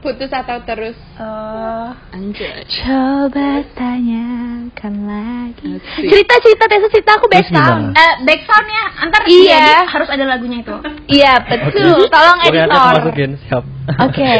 [0.00, 0.96] Putus atau terus?
[0.96, 2.64] Eh, Anjay.
[2.64, 5.76] coba tanyakan lagi.
[5.76, 6.08] Asik.
[6.08, 8.00] cerita cerita Tessa cerita aku background gimana?
[8.00, 9.60] eh back soundnya antar Iya.
[9.60, 10.76] jadi harus ada lagunya itu.
[11.04, 12.08] Iya betul.
[12.08, 13.62] Tolong Oke, aku editor.
[14.00, 14.32] oke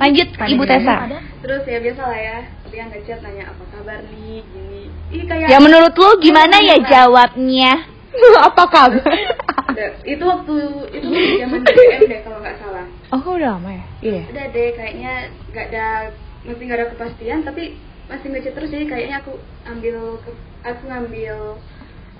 [0.00, 0.96] lanjut ibu Tessa.
[1.42, 2.38] terus ya biasa lah ya
[2.72, 4.82] dia ngechat nanya apa kabar nih gini
[5.12, 7.72] Ih kayak ya menurut lu gimana ya jawabnya
[8.48, 9.00] Apa kabar?
[10.04, 10.54] Itu waktu
[10.92, 11.08] itu
[11.38, 13.84] zaman BBM deh kalau nggak salah Oh, udah lama ya?
[14.00, 14.22] Iya.
[14.28, 15.12] udah deh kayaknya
[15.48, 15.86] nggak ada
[16.42, 17.76] masih nggak ada kepastian tapi
[18.08, 21.36] masih ngechat terus jadi kayaknya aku ambil ke- aku ngambil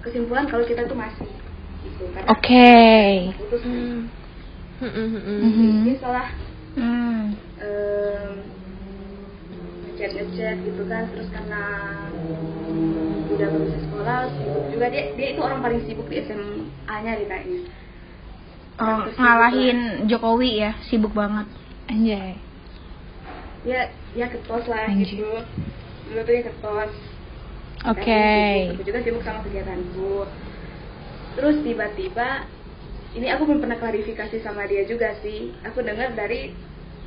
[0.00, 1.28] kesimpulan kalau kita tuh masih
[1.82, 2.70] gitu Oke.
[3.36, 4.08] putus Hmm.
[4.82, 5.38] Mm-mm, mm-mm.
[5.42, 5.70] Mhm.
[5.86, 6.26] dia salah
[6.74, 7.36] Hmm.
[7.60, 8.32] em,
[9.92, 11.62] ngechat ngechat gitu kan terus karena
[13.28, 17.60] udah lulus sekolah sibuk juga dia dia itu orang paling sibuk di SMA nya ditanya
[18.80, 21.44] Oh, Terus ngalahin Jokowi ya, sibuk banget.
[21.92, 22.40] Anjay.
[23.62, 23.84] ya
[24.16, 25.06] ya ketos lah Anjir.
[25.06, 25.28] gitu
[26.08, 26.92] dulu tuh ya ketos
[27.82, 28.26] Oke.
[28.74, 30.26] Aku juga sibuk sama kegiatanku
[31.36, 32.48] terus tiba-tiba
[33.12, 36.50] ini aku belum pernah klarifikasi sama dia juga sih aku dengar dari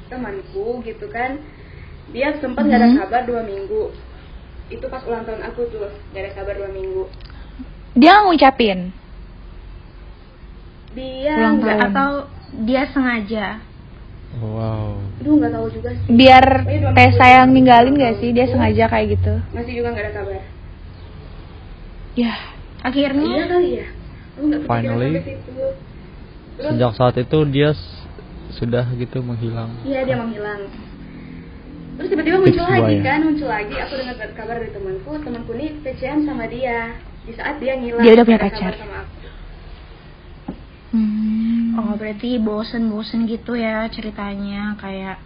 [0.07, 1.41] temanku gitu kan
[2.09, 2.97] dia sempat nggak ada Mhm.
[2.99, 3.83] kabar dua minggu
[4.67, 7.03] itu pas ulang tahun aku tuh nggak ada kabar dua minggu
[7.95, 8.91] Dia ngucapin.
[10.91, 11.79] dia nggak.
[11.85, 12.09] Atau
[12.61, 13.59] dia sengaja.
[14.35, 14.99] Wow.
[15.15, 18.29] aduh nggak tahu juga sih Biar Pokoknya dua Tessa minggu yang itu ninggalin gak sih?
[18.31, 19.33] Dia sengaja kayak gitu.
[19.49, 20.43] masih juga nggak ada kabar Ya.
[22.15, 22.33] iya
[22.83, 23.87] Akhirnya kali ya
[24.67, 25.11] Finally.
[26.55, 27.71] Sejak saat itu dia
[28.51, 29.71] sudah gitu menghilang.
[29.83, 30.67] Iya dia menghilang.
[31.95, 33.01] Terus tiba-tiba muncul lagi ya?
[33.01, 33.75] kan, muncul lagi.
[33.77, 36.99] Aku dengar kabar dari temanku, temanku nih PCM sama dia.
[37.23, 38.03] Di saat dia ngilang.
[38.03, 38.73] Dia udah punya pacar.
[38.75, 39.27] Sama aku.
[40.91, 41.75] Hmm.
[41.75, 45.19] Oh berarti bosen-bosen gitu ya ceritanya kayak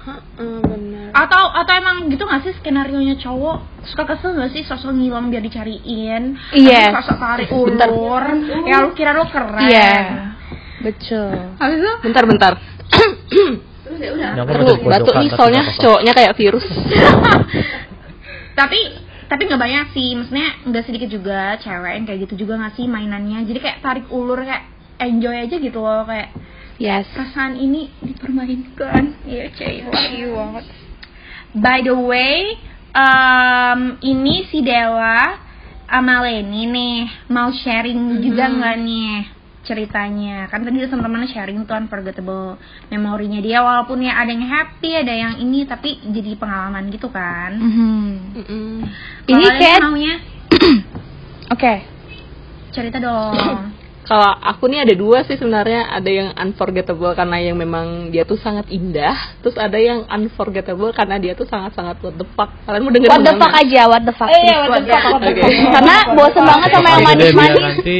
[0.00, 1.12] Heeh, benar.
[1.12, 5.28] atau atau emang gitu gak sih skenario nya cowok suka kesel gak sih sosok ngilang
[5.28, 6.92] biar dicariin Iya.
[6.92, 8.24] Atau sosok tarik ulur
[8.64, 9.92] ya lu kira lu keren Iya.
[10.80, 11.56] Betul.
[11.56, 12.52] habis itu Bentar, bentar.
[13.90, 14.30] Terus ya udah.
[14.46, 16.66] Pojokan, batuk nih tapi soalnya cowoknya kayak virus.
[18.60, 18.80] tapi
[19.26, 20.08] tapi nggak banyak sih.
[20.14, 23.42] Maksudnya nggak sedikit juga cewek yang kayak gitu juga nggak sih mainannya.
[23.50, 24.70] Jadi kayak tarik ulur kayak
[25.02, 26.30] enjoy aja gitu loh kayak
[26.80, 27.04] Yes.
[27.12, 29.28] perasaan ini dipermainkan.
[29.28, 29.52] Iya
[29.84, 30.64] lagi banget.
[31.52, 32.56] By the way
[32.96, 35.50] um, ini si Dewa
[35.90, 36.98] sama Leni nih
[37.28, 39.12] mau sharing juga nggak nih
[39.70, 42.58] ceritanya kan tadi teman-teman sharing tuh unforgettable
[42.90, 47.54] memorinya dia walaupun ya ada yang happy ada yang ini tapi jadi pengalaman gitu kan
[47.54, 48.02] Mhm.
[48.34, 48.70] Mm-mm.
[49.24, 50.14] Ini Kalau Leni kayak- maunya
[51.54, 51.74] Oke.
[52.70, 53.38] cerita dong
[54.00, 58.34] Kalau aku nih ada dua sih sebenarnya, ada yang unforgettable karena yang memang dia tuh
[58.34, 62.50] sangat indah, terus ada yang unforgettable karena dia tuh sangat-sangat what the fuck.
[62.66, 64.26] Kalian mau denger What the yang fuck aja, what the fuck.
[64.26, 65.42] Eh, iya, what the fuck, what the Oke.
[65.46, 65.70] fuck.
[65.70, 67.62] Karena bosen banget sama yang manis-manis.
[67.62, 67.96] nanti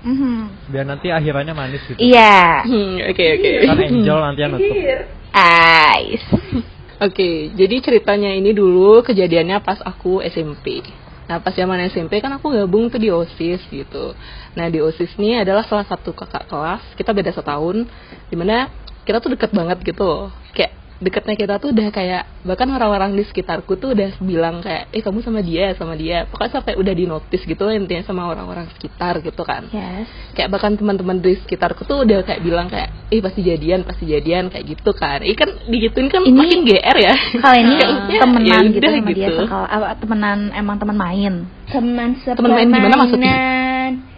[0.00, 0.70] Mhm.
[0.72, 2.00] biar nanti akhirannya manis gitu.
[2.00, 2.64] Iya.
[2.64, 3.50] Hmm, Oke oke.
[3.68, 4.74] Kan Angel nanti yang nutup.
[4.76, 4.98] Iya.
[5.30, 6.24] Ais.
[7.00, 10.84] Oke, jadi ceritanya ini dulu kejadiannya pas aku SMP.
[11.32, 14.12] Nah, pas zaman SMP kan aku gabung tuh di OSIS gitu.
[14.52, 17.88] Nah, di OSIS ini adalah salah satu kakak kelas, kita beda setahun,
[18.28, 18.68] di mana
[19.08, 20.28] kita tuh deket banget gitu loh.
[20.52, 25.00] Kayak deketnya kita tuh udah kayak, bahkan orang-orang di sekitarku tuh udah bilang kayak, eh
[25.00, 26.28] kamu sama dia, sama dia.
[26.28, 30.06] Pokoknya sampai udah di notice gitu intinya sama orang-orang sekitar gitu kan Yes.
[30.32, 34.48] kayak bahkan teman-teman di sekitarku tuh udah kayak bilang kayak ih pasti jadian pasti jadian
[34.48, 37.88] kayak gitu kan ini kan digituin kan Ini- makin gr ya Kali ini ya,
[38.20, 41.34] temenan ya gitu sama dia sekal, apa, temenan emang teman main.
[41.66, 43.34] teman Teman main gimana maksudnya?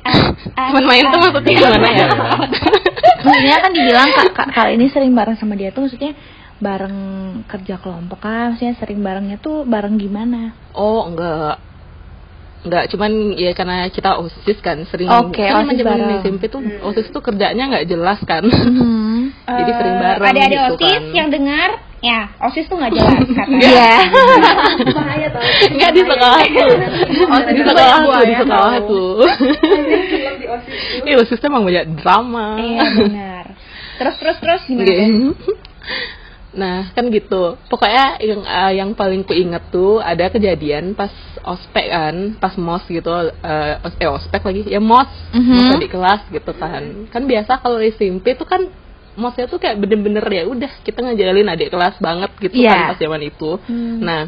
[0.58, 2.06] teman main tuh maksudnya gimana ya
[3.22, 6.12] maksudnya kan dibilang kak, kak kali ini sering bareng sama dia tuh maksudnya
[6.62, 6.96] bareng
[7.44, 11.58] kerja kelompok kan maksudnya sering barengnya tuh bareng gimana oh enggak
[12.62, 16.22] enggak cuman ya karena kita osis kan sering Oke, kan OSIS zaman bareng.
[16.22, 19.34] SMP tuh osis tuh kerjanya nggak jelas kan Hmm.
[19.58, 21.02] jadi sering Eh, bareng Ada-ada gitu osis kan.
[21.10, 23.58] yang dengar, ya osis tuh nggak jelas katanya.
[23.58, 23.92] Iya.
[24.88, 25.42] Bahaya tau.
[25.66, 26.62] Enggak di itu sekolahku,
[28.06, 29.02] banyak di sekolahku.
[30.06, 31.02] Film di osis tuh.
[31.02, 32.46] Iya, OSIS tuh emang banyak drama.
[32.56, 33.44] Iya benar.
[33.98, 35.34] Terus terus terus gimana?
[36.52, 37.56] Nah, kan gitu.
[37.66, 41.08] Pokoknya yang eh, yang paling ku inget tuh ada kejadian pas
[41.42, 45.54] ospek kan, pas mos gitu, os- eh ospek lagi, ya mos, Mhm.
[45.56, 47.08] mos di kelas gitu kan.
[47.08, 48.68] Kan biasa kalau di SMP tuh kan
[49.12, 52.72] mosnya tuh kayak bener-bener ya udah kita ngejalin adik kelas banget gitu Iya.
[52.72, 53.50] kan pas zaman itu.
[54.00, 54.22] Nah,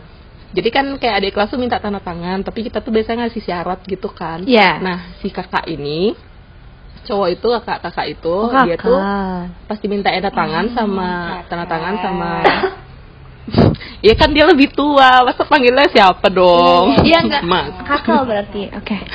[0.53, 3.81] jadi kan kayak adik kelas tuh minta tanda tangan, tapi kita tuh biasanya ngasih syarat
[3.85, 4.45] gitu kan.
[4.45, 4.81] Iya.
[4.81, 6.17] Nah, si kakak ini
[7.05, 9.69] cowok itu kakak-kakak itu Oh, dia tuh kakak.
[9.69, 11.45] pasti minta tanda tangan sama kakak.
[11.49, 12.31] tanda tangan sama
[14.01, 16.97] Iya kan dia lebih tua, masa panggilnya siapa dong?
[17.05, 17.43] Iya enggak.
[17.53, 17.77] Mas.
[17.85, 18.73] Kakak berarti.
[18.73, 18.97] Oke.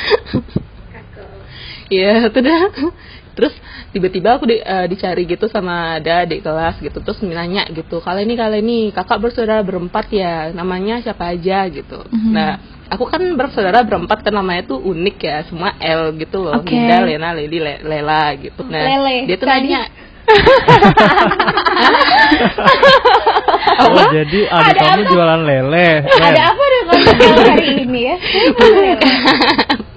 [1.89, 2.69] Iya, itu dah.
[3.39, 3.55] Terus
[3.89, 8.27] tiba-tiba aku di- eh, dicari gitu sama ada adik kelas gitu terus nanya gitu kalian
[8.27, 12.31] ini kalian ini kakak bersaudara berempat ya namanya siapa aja gitu Mhm.
[12.31, 16.69] nah aku kan bersaudara berempat kan namanya tuh unik ya semua L gitu loh Oke.
[16.69, 19.23] Linda Lena Leli Le- Lela gitu nah Lele.
[19.23, 19.81] dia tuh Tadi- nanya
[23.79, 25.09] Oh, jadi adik Ada kamu apa?
[25.09, 25.89] jualan lele.
[26.05, 28.15] Ada apa dengan kamu hari ini ya?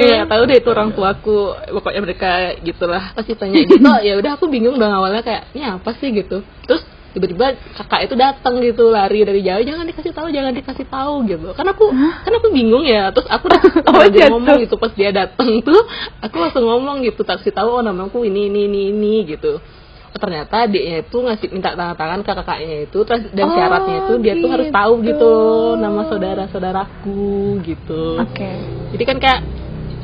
[0.00, 1.38] Iya, tahu deh itu orang tuaku.
[1.72, 2.30] Pokoknya mereka
[2.60, 3.78] gitulah pasti tanya gitu.
[4.00, 6.40] ya udah aku bingung dong awalnya kayak ini apa sih gitu.
[6.64, 6.82] Terus
[7.14, 11.54] tiba-tiba kakak itu datang gitu lari dari jauh jangan dikasih tahu jangan dikasih tahu gitu
[11.54, 14.34] kan aku kan aku bingung ya terus aku udah Oh, jatuh.
[14.34, 15.78] ngomong gitu pas dia datang tuh
[16.18, 19.62] aku langsung ngomong gitu kasih tahu oh namaku ini ini ini ini gitu
[20.10, 23.96] Oh, ternyata adiknya itu ngasih minta tanda tangan ke kakaknya itu terus dan Oh, syaratnya
[24.00, 25.06] itu dia tuh harus tahu gitu.
[25.06, 25.32] gitu
[25.78, 27.22] nama saudara saudaraku
[27.62, 28.50] gitu Oke.
[28.94, 29.40] Jadi kan kayak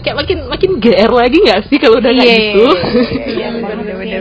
[0.03, 2.66] kayak makin makin GR lagi nggak sih kalau udah kayak Iya, gitu
[3.31, 4.18] Iya,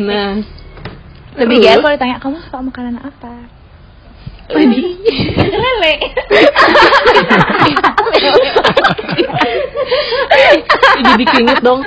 [0.00, 0.30] nah
[1.32, 3.32] Lebih gaya kalau ditanya kamu suka makanan apa?
[4.52, 5.94] Lele.
[11.02, 11.80] jadi keinget dong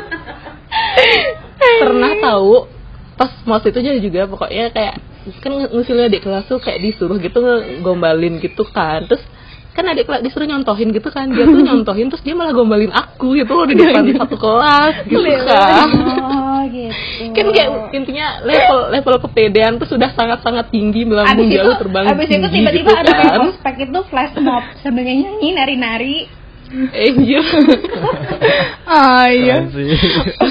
[1.81, 2.65] pernah tahu
[3.15, 4.95] pas mas itu juga pokoknya kayak
[5.41, 9.21] kan ngusilnya adik kelas tuh kayak disuruh gitu ngegombalin gitu kan terus
[9.75, 13.35] kan adik kelas disuruh nyontohin gitu kan dia tuh nyontohin terus dia malah gombalin aku
[13.35, 15.87] gitu loh di depan satu kelas gitu kan
[16.25, 16.95] Oh gitu.
[17.29, 21.75] kan kayak intinya level level kepedean tuh sudah sangat sangat tinggi melambung Abis itu, jauh
[21.75, 26.17] terbang abis itu tinggi tiba-tiba gitu ada kan ospek itu flash mob sambil nyanyi nari-nari.
[26.91, 27.45] Angel
[28.89, 29.61] Ah iya.
[29.61, 29.85] Keren sih.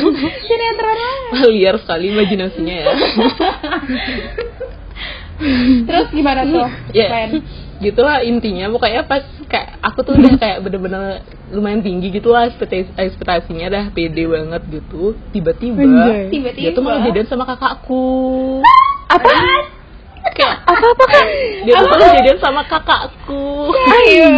[0.47, 1.01] Sinetron
[1.51, 2.87] liar sekali imajinasinya ya
[5.85, 6.69] Terus gimana tuh?
[6.95, 7.31] ya Plan?
[7.77, 12.95] Gitulah intinya pokoknya pas kayak aku tuh udah kayak bener-bener lumayan tinggi gitu lah ekspektasi
[12.95, 15.83] ekspektasinya dah pede banget gitu tiba-tiba.
[16.29, 16.49] Tiba-tiba.
[16.55, 18.63] dia tuh malah jadian sama kakakku
[19.09, 19.29] Apa?
[20.27, 21.25] kayak Apa apa kan?
[21.63, 24.31] dia tuh malah jadian sama kakakku Ayo.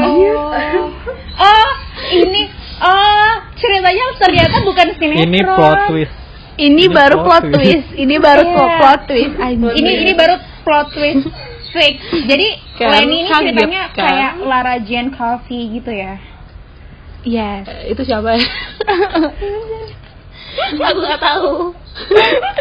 [1.36, 1.68] Oh,
[2.10, 2.42] ini
[2.78, 5.24] oh ceritanya ternyata bukan sinetron.
[5.26, 6.14] Ini plot twist.
[6.56, 7.56] Ini Ini baru plot twist.
[7.56, 7.88] twist.
[7.94, 8.76] Ini baru Iya.
[8.80, 9.34] plot twist.
[9.36, 9.72] Anjir.
[9.76, 11.24] Ini ini baru plot twist
[11.76, 11.94] fix.
[12.24, 14.00] Jadi Kan, Lenny ini kaget, ceritanya kan?
[14.00, 16.14] kayak Lara Jane Coffee gitu ya.
[17.22, 17.68] Yes.
[17.68, 18.40] Eh, itu siapa ya
[20.88, 21.74] aku nggak tahu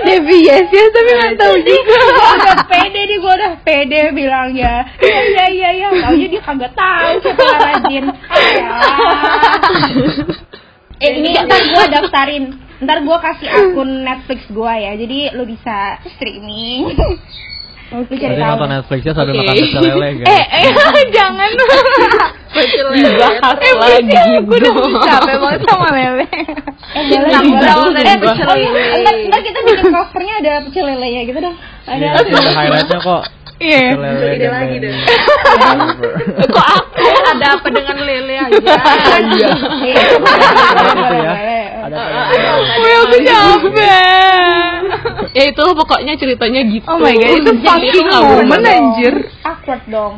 [0.04, 1.95] Devi yes yes tapi nggak tahu juga.
[1.95, 4.73] Gua udah pede nih, gue udah pede bilangnya.
[4.97, 5.88] Iya iya iya iya.
[5.91, 8.10] Taunya dia kagak tahu siapa Lara Jane.
[8.56, 8.71] Ya.
[10.97, 12.43] Eh ini ntar gue daftarin.
[12.80, 14.91] Ntar gue kasih akun Netflix gue ya.
[14.95, 16.95] Jadi lu bisa streaming.
[17.85, 18.49] Tadi tahu.
[18.49, 19.41] nonton Netflixnya sambil Oke.
[19.41, 20.27] makan pecel lele guys.
[20.27, 21.49] Eh eh jangan.
[22.95, 24.93] dibahas Eh lagi aku udah dong.
[25.01, 26.25] capek banget sama lele.
[26.25, 26.45] Eh,
[26.95, 27.19] Eh,
[27.93, 28.83] dari pecel iya, lele.
[28.97, 31.55] Ntar, ntar kita bikin covernya ada pecel lelenya gitu dong.
[31.85, 32.25] Iya, Ada.
[32.25, 33.23] itu highlightnya kok.
[33.55, 33.79] Iya.
[33.85, 34.93] Pecel lele lagi deh.
[36.47, 38.57] kok aku ada apa dengan lele aja
[39.21, 39.49] Iya.
[40.95, 41.33] Gitu ya.
[41.85, 41.95] Ada
[42.27, 42.45] Wih
[43.05, 44.81] aku capek.
[45.31, 48.07] ya itu pokoknya ceritanya gitu Oh my god itu fucking
[48.47, 48.73] banget.
[48.73, 49.13] anjir.
[49.41, 50.15] Awkward dong.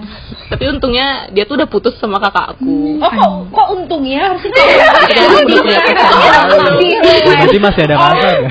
[0.48, 4.64] tapi untungnya dia tuh udah putus sama kakakku Oh kok, kok untungnya harusnya.
[7.28, 8.48] Berarti masih ada masa kan?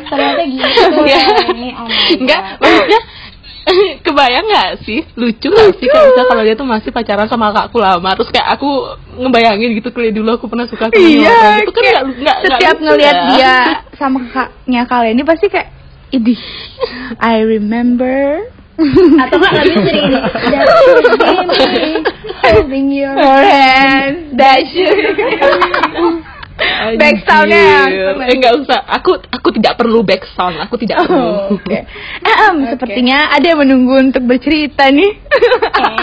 [0.00, 1.22] Ternyata gitu Iya.
[1.50, 1.68] ini.
[1.74, 3.00] Oh enggak maksudnya
[4.04, 7.78] kebayang nggak sih lucu nggak sih kalau misalnya kalau dia tuh masih pacaran sama kakakku
[7.78, 8.68] lama terus kayak aku
[9.20, 12.36] ngebayangin gitu kayak dulu aku pernah suka sama Iya, orang itu kan kayak nggak nggak
[12.40, 13.28] nggak Setiap ngelihat ya.
[13.30, 13.54] dia
[14.00, 15.68] sama kakaknya kalian ini pasti kayak
[16.10, 16.42] idih.
[17.20, 18.48] I remember
[19.20, 20.08] Atau nggak lebih sering
[22.40, 24.88] holding your hand that you
[26.96, 28.04] Back sound-nya Anjir.
[28.10, 31.78] langsung eh nggak usah aku aku tidak perlu back sound aku tidak perlu Oh, Oke.
[32.20, 35.12] Em, sepertinya ada yang menunggu untuk bercerita nih.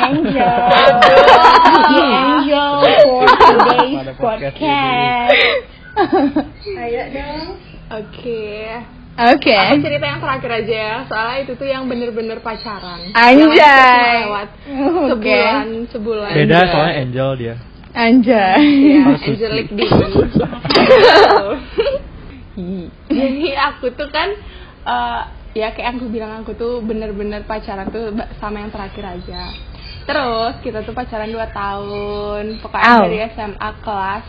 [0.03, 0.53] angel.
[1.87, 2.71] Angel
[3.03, 5.31] for today's podcast.
[6.67, 7.47] Ayo dong.
[7.89, 8.45] Oke.
[9.17, 9.49] Oke.
[9.49, 13.01] Aku cerita yang terakhir aja ya, soalnya itu tuh yang bener-bener pacaran.
[13.11, 13.57] Anjay.
[13.57, 14.47] Yang lewat
[15.09, 15.41] Oke.
[15.41, 16.31] sebulan, sebulan.
[16.35, 17.55] Beda soalnya Angel dia.
[17.97, 19.01] Anjay.
[19.17, 19.25] Suci.
[19.33, 19.85] Angelic di.
[23.09, 24.29] Jadi aku tuh kan
[24.85, 25.21] eh,
[25.57, 29.41] ya kayak aku bilang aku tuh bener-bener pacaran tuh sama yang terakhir aja.
[30.05, 33.01] Terus kita tuh pacaran 2 tahun, pokoknya Ow.
[33.03, 34.25] dari SMA kelas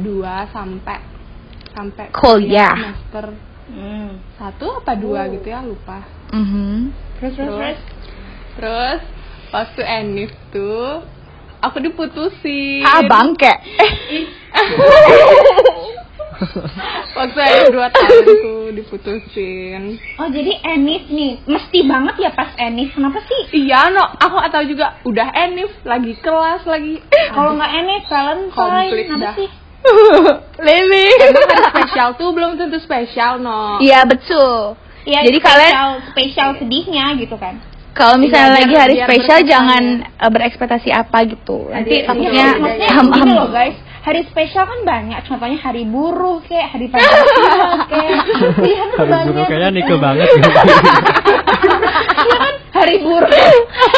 [0.00, 0.98] 2 sampai
[1.72, 2.72] sampai Kuliah.
[2.72, 3.26] semester
[4.36, 6.04] satu apa dua gitu ya lupa.
[6.34, 6.92] Mhm.
[7.20, 7.78] Terus terus Terus
[8.52, 9.00] terus
[9.48, 11.00] waktu Enif tuh
[11.62, 12.82] aku diputusin.
[12.82, 13.52] Ah bangke.
[13.78, 14.24] Eh.
[17.12, 19.94] Waktu ada dua tahun tuh diputusin.
[20.18, 22.98] Oh jadi Enif nih, mesti banget ya pas Enif.
[22.98, 23.62] Kenapa sih?
[23.62, 24.98] Iya, no, aku tahu juga.
[25.06, 26.98] Udah enif, lagi kelas, lagi.
[27.30, 29.34] Kalau nggak Enif, Valentine, Komplit kenapa dah.
[29.38, 29.48] sih?
[30.66, 31.06] Lili.
[31.20, 33.78] Emang hari spesial tuh belum tentu spesial, no.
[33.78, 34.74] Iya betul.
[35.02, 37.58] Ya, Jadi spesial, kalian- spesial sedihnya gitu kan?
[37.92, 39.82] Kalau misalnya Iya, lagi hari spesial berkesan jangan
[40.16, 41.68] eh, berekspektasi apa gitu.
[41.68, 43.14] Nanti Iya, takutnya Iya, maksudnya ham ham.
[43.14, 45.22] gini loh guys, hari spesial kan banyak.
[45.22, 48.24] Contohnya hari buruh kayak hari Pancasila kayak.
[48.64, 49.26] Iya kan Hari banyak.
[49.28, 50.48] buruh kayaknya Nike banget Iya
[52.38, 53.28] kan hari buruh.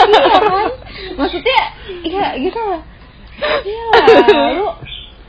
[0.05, 0.70] Iya kan?
[1.14, 1.61] Maksudnya
[2.03, 2.80] iya gitu lah.
[3.62, 4.68] Iya lah, lu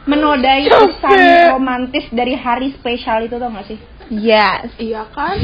[0.05, 1.18] menodai pesan
[1.51, 3.78] romantis dari hari spesial itu tau gak sih?
[4.11, 4.70] Yes.
[4.78, 5.38] Iya kan?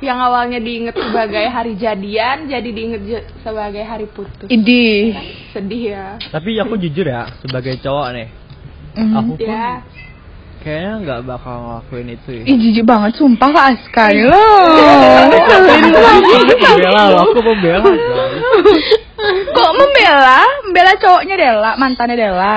[0.00, 3.02] Yang awalnya diinget sebagai hari jadian, jadi diinget
[3.44, 4.48] sebagai hari putus.
[4.48, 5.12] Idi.
[5.52, 6.06] Sedih ya.
[6.32, 8.28] Tapi aku jujur ya sebagai cowok nih,
[8.96, 9.12] Mhm.
[9.12, 9.84] aku pun Ya.
[10.60, 12.42] kayaknya nggak bakal ngelakuin itu ya.
[12.48, 14.46] Ih jijik banget sumpah Kak Aska lo.
[16.64, 17.84] Membela loh, aku membela.
[19.56, 20.40] Kok membela?
[20.64, 22.54] Membela cowoknya Dela, mantannya Dela.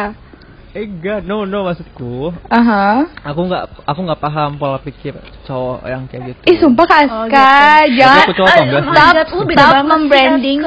[0.73, 2.33] Eh enggak, no no maksudku.
[2.49, 3.05] Aha.
[3.23, 5.13] Aku nggak aku nggak paham pola pikir
[5.45, 6.41] cowok yang kayak gitu.
[6.43, 7.45] Ih sumpah Kak Oh, Aska,
[7.85, 8.01] gitu.
[8.01, 8.89] jangan Tapi aku cowok enggak sih?
[8.89, 10.59] stop, Lu beda stop banget membranding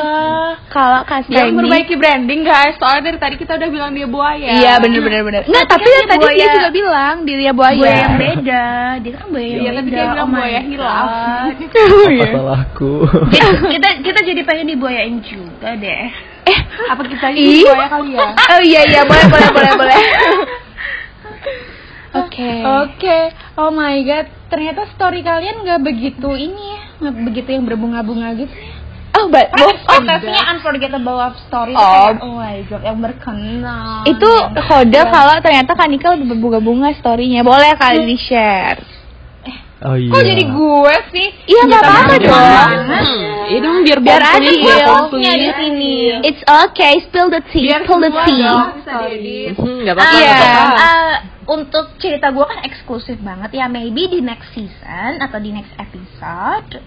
[0.70, 1.50] kalau Kak Aska Dia ini.
[1.50, 4.50] memperbaiki branding guys, soalnya dari tadi kita udah bilang dia buaya.
[4.52, 5.42] Iya bener bener bener.
[5.42, 7.74] Nggak tapi kan ya dia tadi dia juga bilang dirinya buaya.
[7.76, 8.64] Buaya yang beda,
[9.02, 9.74] dia kan buaya yang Iya, beda.
[9.76, 11.06] tapi dia bilang Oh buaya hilang.
[11.06, 11.54] God.
[11.66, 12.92] Apa salahku?
[13.28, 16.06] Jadi kita kita jadi pengen dibuayain juga deh.
[16.66, 18.26] Eh, Apa kita ini kali ya?
[18.52, 19.96] oh iya iya boleh boleh boleh boleh.
[22.16, 22.48] Oke.
[22.64, 23.18] Oke,
[23.60, 28.56] oh my god, ternyata story kalian nggak begitu ini ya, nggak begitu yang berbunga-bunga gitu
[28.56, 28.72] ya.
[29.16, 31.80] Oh, but, Kan ekspektasinya unforgettable love story Oh.
[31.80, 34.04] kayak, oh my god, yang berkenan.
[34.04, 37.40] itu kode kalau ternyata Kanika lebih berbunga-bunga storynya.
[37.40, 38.80] Boleh kali di share.
[39.84, 40.08] Oh iya.
[40.08, 41.28] Kok jadi gue sih?
[41.48, 42.68] Iya nggak apa-apa dong.
[43.46, 44.54] Iya dong biar Biar adil.
[44.58, 45.94] di sini.
[46.20, 48.40] It's okay, spill the tea, Biar spill the tea.
[48.40, 49.54] dong bisa diedit.
[49.54, 50.16] Hmm, nggak apa-apa.
[50.16, 50.36] Iya.
[50.76, 51.14] Eh,
[51.46, 56.82] untuk cerita gue kan eksklusif banget ya maybe di next season atau di next episode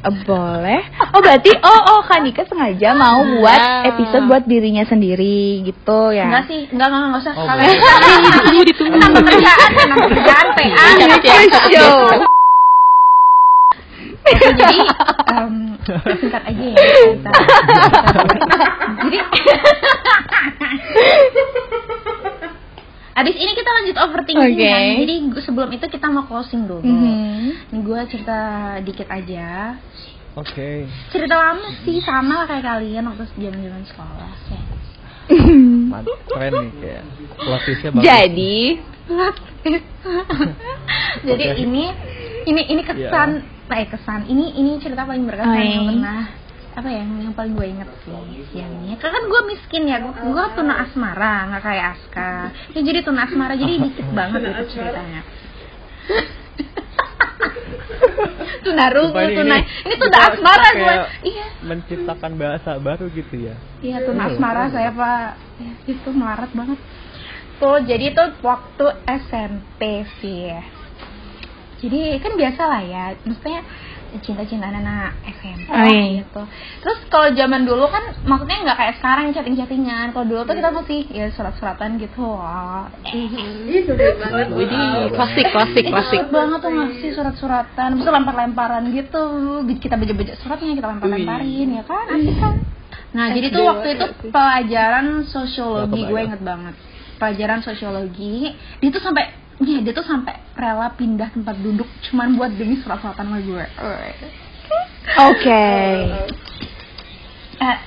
[0.00, 0.82] Eh, Boleh.
[1.08, 3.86] Oh berarti oh oh Kanika sengaja mau buat Nah.
[3.86, 6.26] episode buat dirinya sendiri gitu ya.
[6.26, 8.94] enggak sih enggak enggak enggak usah Oh, kalian Ditunggu, ditunggu.
[8.98, 10.86] tentang pekerjaan tentang pekerjaan PA
[14.22, 14.78] jadi
[15.34, 15.54] em,
[16.22, 17.30] singkat aja ya cerita.
[19.02, 19.18] jadi
[23.12, 24.64] Abis ini kita lanjut overthinking Oke.
[24.72, 24.96] kan.
[25.04, 25.14] Jadi
[25.44, 26.80] sebelum itu kita mau closing dulu.
[26.80, 27.68] Mhm.
[27.68, 28.38] Nih gue cerita
[28.80, 29.76] dikit aja.
[30.32, 30.88] Oke.
[31.12, 34.32] Cerita lama sih sama lah kayak kalian waktu zaman-zaman sekolah.
[34.48, 34.60] Ya.
[36.24, 37.02] Keren nih kayak.
[38.00, 38.56] Jadi
[41.20, 41.60] Jadi Oke.
[41.60, 41.84] ini
[42.48, 44.26] ini ini kesan, eh kesan.
[44.26, 45.90] Ini ini cerita paling berkesan yang iya.
[45.92, 46.20] pernah
[46.72, 48.16] apa ya yang, yang paling gue inget sih
[48.48, 53.04] siangnya karena kan gue miskin ya gue gue tuna asmara nggak kayak Aska ya jadi
[53.04, 55.20] tuna asmara jadi dikit banget itu ceritanya
[58.64, 60.94] tuna rugu ini- tuna ini ini tuna asmara gue
[61.28, 63.54] iya Menciptakan bahasa baru gitu ya.
[63.78, 64.72] Iya tuh Iya, asmara iya.
[64.74, 66.74] saya pak ya, itu melarat banget.
[67.62, 70.66] Tuh jadi tuh waktu SMP sih ya.
[71.82, 73.66] Jadi kan biasa lah ya, maksudnya
[74.12, 76.20] cinta-cintaan anak SMP Oh, iya.
[76.20, 76.42] gitu.
[76.84, 80.12] Terus kalau zaman dulu kan maksudnya nggak kayak sekarang chatting-chattingan.
[80.12, 82.20] Kalau dulu tuh kita masih ya surat-suratan gitu.
[82.22, 82.92] Wah.
[83.08, 84.46] Ih, sulit banget.
[84.52, 86.22] Widih, klasik, klasik, Itu klasik.
[86.28, 89.22] banget tuh ngasih surat-suratan, terus lempar-lemparan gitu.
[89.80, 92.54] Kita baca-baca suratnya, kita lempar-lemparin ya kan, asik kan.
[93.12, 96.76] Nah, jadi tuh waktu itu pelajaran sosiologi gue inget banget.
[97.16, 102.50] Pelajaran sosiologi, dia tuh sampai ya dia tuh sampai rela pindah tempat duduk cuman buat
[102.56, 103.64] demi surat-suratan sama gue.
[105.18, 105.66] Oke.
[107.62, 107.78] Eh,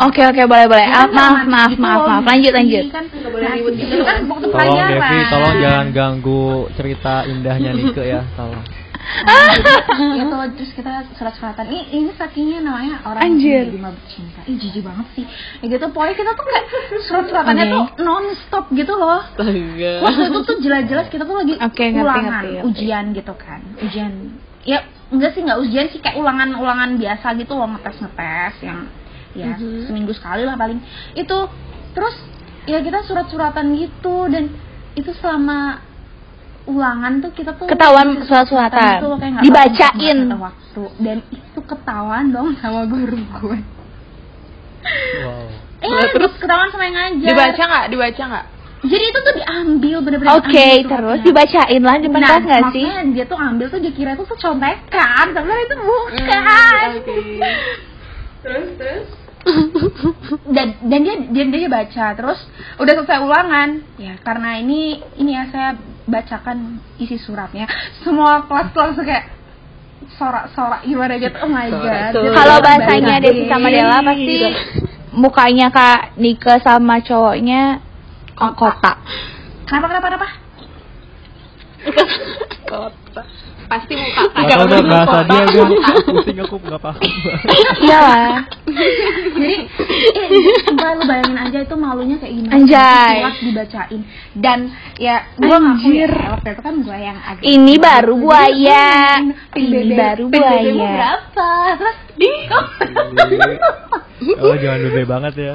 [0.00, 0.86] Oke oke boleh boleh.
[0.88, 2.22] Ah, maaf maaf gitu maaf maaf.
[2.24, 2.84] Lanjut lanjut.
[2.88, 4.88] Kan, nah, itu kan waktu Tolong.
[4.88, 6.44] Devi, tolong jangan ganggu
[6.80, 8.64] cerita indahnya Nike ya, tolong.
[9.02, 13.66] Ya tuh terus kita surat-suratan ini ini sakingnya namanya orang Anjir.
[13.68, 15.24] yang mabuk cinta ih jijik banget sih
[15.60, 16.64] ya gitu pokoknya kita tuh kayak
[17.02, 19.92] surat-suratannya tuh non stop gitu loh Astaga.
[20.00, 22.68] waktu itu tuh jelas-jelas kita tuh lagi ngerti, ulangan ngerti, ngerti.
[22.68, 24.12] ujian gitu kan ujian
[24.62, 24.78] ya
[25.10, 28.80] enggak sih nggak ujian sih kayak ulangan-ulangan biasa gitu loh ngetes ngetes yang
[29.32, 29.88] ya Mhm.
[29.88, 30.78] seminggu sekali lah paling
[31.12, 31.38] itu
[31.92, 32.16] terus
[32.64, 34.52] ya kita surat-suratan gitu dan
[34.94, 35.80] itu selama
[36.64, 39.02] ulangan tuh kita tuh Ketahuan surat-suratan.
[39.02, 40.18] loh, kayak nggak Dibacain.
[40.32, 43.58] waktu dan itu ketahuan dong sama guru gue
[45.22, 45.46] Wow.
[45.80, 47.84] eh terus ketahuan sama yang ngajar Dibaca nggak?
[47.88, 48.46] Dibaca nggak?
[48.82, 52.82] jadi itu tuh diambil bener-bener Oke, diambil terus dibacain lah di depan nah, nggak sih?
[52.82, 57.18] makanya dia tuh ambil tuh dia kira itu tuh contekan sebenarnya itu bukan Hmm, Oke.
[58.42, 59.06] terus terus
[60.56, 62.38] dan dan dia dia dia baca terus
[62.78, 63.68] udah selesai ulangan.
[63.98, 65.70] Ya karena ini ini ya saya
[66.06, 67.66] bacakan isi suratnya.
[68.02, 69.26] Semua kelas tuh langsung kayak
[70.18, 71.36] sorak-sorak gimana gitu?
[71.42, 72.12] Oh my god.
[72.14, 73.18] Kalau bahasanya.
[73.22, 74.38] Devi sama Della pasti
[75.12, 77.82] mukanya Kak Nike sama cowoknya
[78.36, 78.96] kotak.
[79.68, 80.28] kenapa kenapa kenapa?
[82.68, 83.22] Kota.
[83.72, 85.64] Pasti muka Gak tau deh bahasa dia gue
[86.04, 87.00] Pusing aku gak paham.
[87.80, 88.36] Iya lah.
[88.68, 89.56] jadi
[90.76, 92.52] eh, lu bayangin aja itu malunya kayak gimana.
[92.60, 93.16] Anjay.
[93.16, 94.00] surat dibacain.
[94.36, 94.58] Dan
[95.00, 95.56] ya gue
[95.88, 96.06] ya
[96.36, 98.88] waktu itu kan gue yang agak Ini baru buaya.
[99.56, 100.72] Ini baru buaya.
[100.76, 101.50] berapa?
[101.80, 102.64] Terus di kok?
[104.44, 105.54] Oh jangan bebe banget ya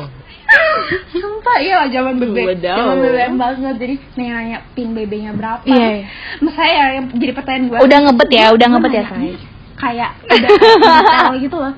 [1.11, 2.63] Sumpah iya lah zaman bebek.
[2.63, 3.75] Zaman bebek banget.
[3.75, 5.63] Jadi nanya pin BB-nya berapa.
[5.67, 6.07] Iya, iya.
[6.39, 9.35] Mas saya yang jadi pertanyaan gue Udah ngebet ya, udah Gua ngebet ya, nanya, Say.
[9.77, 11.73] Kayak detail gitu loh.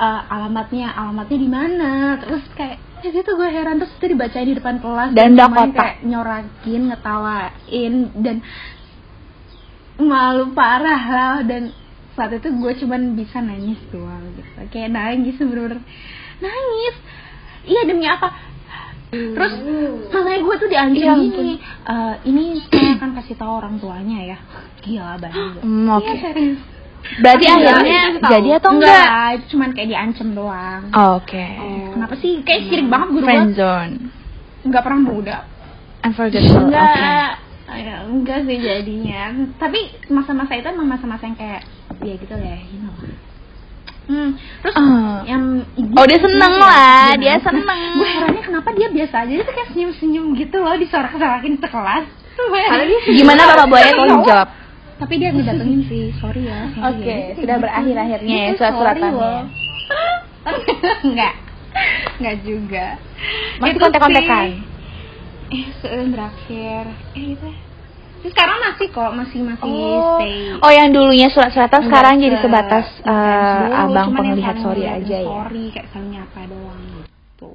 [0.00, 1.92] Eh, alamatnya alamatnya di mana?
[2.20, 3.80] Terus kayak ya gitu gue heran.
[3.80, 5.10] Terus itu dibacain di depan kelas.
[5.16, 5.76] Dan udah kotak.
[5.76, 7.94] kayak nyorakin ngetawain.
[8.20, 8.36] Dan
[9.96, 11.36] malu parah lah.
[11.44, 11.72] Dan
[12.16, 14.48] saat itu gue cuman bisa nangis doang gitu.
[14.68, 15.80] Kayak nangis bener-bener
[16.40, 16.96] nangis
[17.62, 18.28] iya demi apa?
[19.10, 19.52] Terus
[20.06, 21.34] makanya gue tuh diancam Iya, ampun.
[21.34, 24.38] gini "Eh, ini saya akan kasih tahu orang tuanya ya.
[24.80, 26.06] Gila banget Hmm, oke.
[26.06, 26.60] Iya, serius
[27.00, 29.04] Berarti Tapi enggak, akhirnya jadi atau enggak?
[29.48, 30.82] cuman kayak diancam doang.
[31.16, 31.46] Oke.
[31.90, 32.44] kenapa sih?
[32.44, 33.94] Kayak sirik banget guru gue Friend zone.
[34.62, 35.36] nggak pernah muda.
[36.04, 36.68] Unforgettable.
[36.68, 37.30] Enggak.
[37.70, 39.22] ya, enggak sih jadinya.
[39.56, 41.64] Tapi masa-masa itu emang masa-masa yang kayak
[41.98, 42.94] ya gitu ya you know
[44.10, 44.30] hmm.
[44.60, 45.22] terus Oh.
[45.22, 47.80] yang Oh, dia seneng lah, dia seneng.
[47.94, 52.06] gue herannya kenapa dia biasa aja dia tuh kayak senyum-senyum gitu loh disorak-sorakin sekelas
[53.06, 54.48] Gimana Bapak Buaya tolong jawab?
[54.96, 57.34] tapi dia ngedatengin sih sorry ya Oke, ya.
[57.34, 59.08] sudah berakhir-akhirnya ya Itu surat-suratannya.
[59.08, 59.42] sorry loh.
[61.06, 61.34] enggak
[62.18, 62.86] enggak juga
[63.56, 64.44] Masih Itu kontak-kontakan?
[64.44, 64.56] sih.
[65.50, 66.82] eh se- berakhir
[67.12, 67.48] eh itu
[68.20, 72.44] sekarang masih kok masih masih Oh, stay oh yang dulunya surat-suratan sekarang Enggak jadi se-
[72.44, 75.28] sebatas eh, dulu, abang cuman yang penglihat sorry aja ya.
[75.28, 77.52] Sorry kayak saling nyapa doang gitu.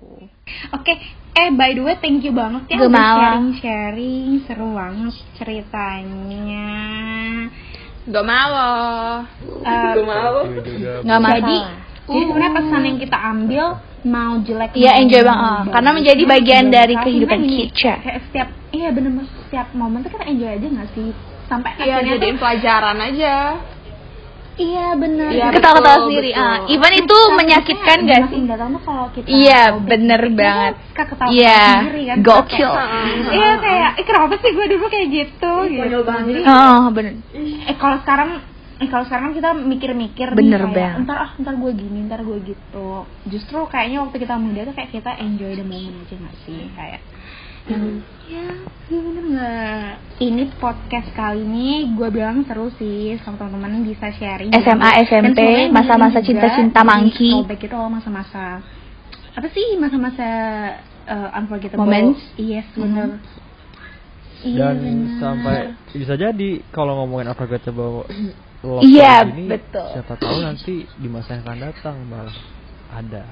[0.74, 0.93] Oke,
[1.36, 3.18] eh by the way thank you banget ya udah Gemawa.
[3.22, 6.70] sharing-sharing, seru banget ceritanya.
[8.05, 8.53] Gak mau.
[9.66, 10.36] Eh, Gue mau.
[10.45, 11.57] Juga Nggak jadi,
[12.05, 13.66] jadi sebenarnya pesan yang kita ambil
[14.05, 15.66] mau jelek Iya, mau enjoy banget.
[15.74, 17.93] Karena menjadi bagian dari Karena kehidupan kita.
[18.01, 19.11] Kayak setiap iya bener
[19.56, 21.16] setiap momen tuh kita enjoy aja gak sih?
[21.47, 23.36] Sampai Iya akhirnya jadiin tuh pelajaran aja.
[24.58, 25.30] iya bener.
[25.32, 26.30] Iya, Ketawa-ketawa sendiri.
[26.32, 26.43] betul.
[26.43, 28.39] Ah, even itu Nah, menyakitkan maksudnya gak sih?
[28.82, 30.74] kalau kita Iya, bener dikit, banget.
[30.91, 32.68] ketawa Iya, sendiri kan gokil.
[32.68, 32.91] Kayak-
[33.32, 37.14] iya kayak eh, kenapa sih gue dulu kayak gitu gitu jadi Oh, bener.
[37.64, 38.30] eh kalau sekarang
[38.76, 41.03] eh kalau sekarang kita mikir-mikir nih, Bener kayak, banget.
[41.08, 42.88] ntar ah ntar gue gini ntar gue gitu
[43.26, 46.99] justru kayaknya waktu kita muda tuh kayak kita enjoy the moment aja gak sih kayak
[47.66, 47.78] ya
[48.30, 48.47] iya.
[48.86, 50.22] Bener nggak?
[50.22, 55.39] Ini podcast kali ini gue bilang seru sih sama teman-teman bisa sharing SMA, Dan SMP,
[55.74, 58.61] masa-masa cinta-cinta jadi throwback itu loh masa-masa.
[59.34, 60.30] Apa sih masa-masa
[61.09, 61.82] uh, unforgettable?
[61.82, 62.22] Moments.
[62.38, 63.18] yes bener.
[64.45, 65.18] Iya Dan bener.
[65.18, 65.57] sampai
[65.89, 68.05] bisa jadi kalau ngomongin unforgettable
[68.61, 69.89] love Iya, gini, betul.
[69.97, 72.38] Siapa tahu nanti di masa yang akan datang malah
[72.93, 73.26] ada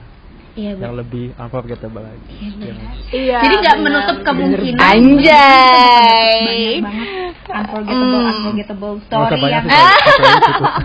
[0.53, 2.29] iya yang lebih unforgettable lagi.
[2.29, 2.77] Iya, Yang
[3.09, 3.37] Iya.
[3.41, 6.37] Jadi nggak menutup kemungkinan Anjay.
[6.39, 7.09] banyak banget
[7.43, 8.31] unforgettable Hmm.
[8.31, 10.73] unforgettable story yang cukup.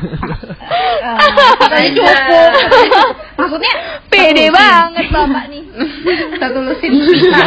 [1.60, 2.52] katanya cukup
[3.34, 3.72] maksudnya
[4.08, 5.62] Pede banget Bapak nih.
[6.40, 7.40] satu lusin kita.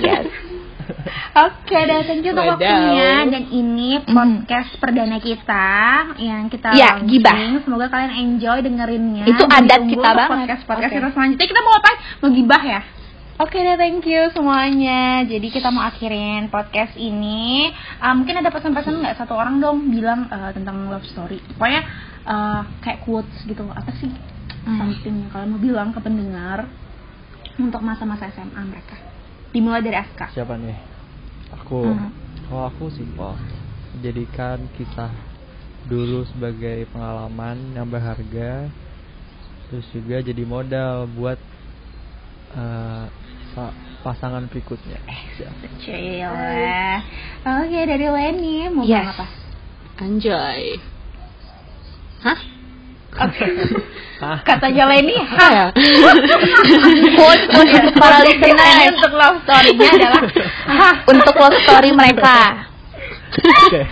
[0.00, 0.45] Yes.
[1.36, 5.68] Oke, dan thank you untuk waktunya dan ini podcast perdana kita
[6.16, 7.12] yang kita Ya, launching.
[7.12, 7.36] gibah.
[7.60, 9.28] Semoga kalian enjoy dengerinnya.
[9.28, 10.32] Itu Dan adat kita banget.
[10.32, 10.96] Podcast podcast Oke.
[10.96, 11.90] kita selanjutnya kita mau apa?
[12.24, 12.80] Mau gibah ya?
[13.36, 15.28] Oke deh, thank you semuanya.
[15.28, 17.68] Jadi kita mau akhirin podcast ini.
[18.00, 21.36] Ah, mungkin ada pesan-pesan nggak satu orang dong bilang eh, tentang love story.
[21.52, 21.84] Pokoknya
[22.24, 23.68] eh, kayak quotes gitu.
[23.68, 24.08] Apa sih?
[24.64, 24.80] Hmm.
[24.80, 26.64] Something yang kalian mau bilang ke pendengar
[27.60, 28.96] untuk masa-masa SMA mereka.
[29.52, 30.32] Dimulai dari Aska.
[30.32, 30.95] Siapa nih?
[31.52, 31.86] Aku.
[31.86, 32.10] Hmm.
[32.46, 33.34] Kalau aku simpel.
[34.02, 35.10] Jadikan kisah
[35.86, 38.70] dulu sebagai pengalaman yang berharga.
[39.66, 41.38] Terus juga jadi modal buat
[42.54, 43.04] eh,
[43.54, 43.74] sa-
[44.06, 45.02] pasangan berikutnya.
[45.02, 46.98] Eh.
[47.42, 49.10] Oke, dari Lenny mau Yes.
[49.10, 49.26] apa?
[49.98, 50.78] Anjay.
[52.22, 52.55] Hah?
[54.44, 55.50] Katanya Leni, hah.
[55.52, 55.66] ya?
[57.16, 60.22] quote untuk para Ini listener untuk love story-nya adalah
[60.68, 60.94] hah.
[61.04, 62.38] untuk love story mereka
[63.36, 63.82] Oke.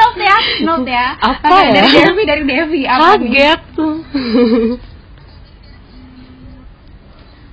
[0.00, 1.06] Note ya, note ya.
[1.20, 1.72] Apa ya?
[1.76, 2.80] Dari Devi, dari Devi.
[2.88, 3.20] Apa?
[3.20, 3.94] Kaget tuh.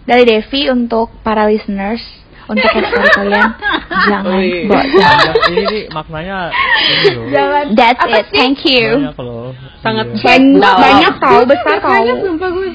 [0.02, 2.00] dari Devi untuk para listeners
[2.48, 2.68] untuk
[3.16, 3.56] kalian
[4.12, 4.40] jangan
[4.92, 7.26] Jangan, ini maknanya ini loh.
[7.32, 7.64] Jangan.
[7.76, 8.36] that's Apa it sih?
[8.36, 9.41] thank you loh.
[9.80, 10.22] Sangat Iya.
[10.22, 10.80] banyak Dalam.
[10.80, 12.68] banyak tahu besar Banyak tahu sumpah gue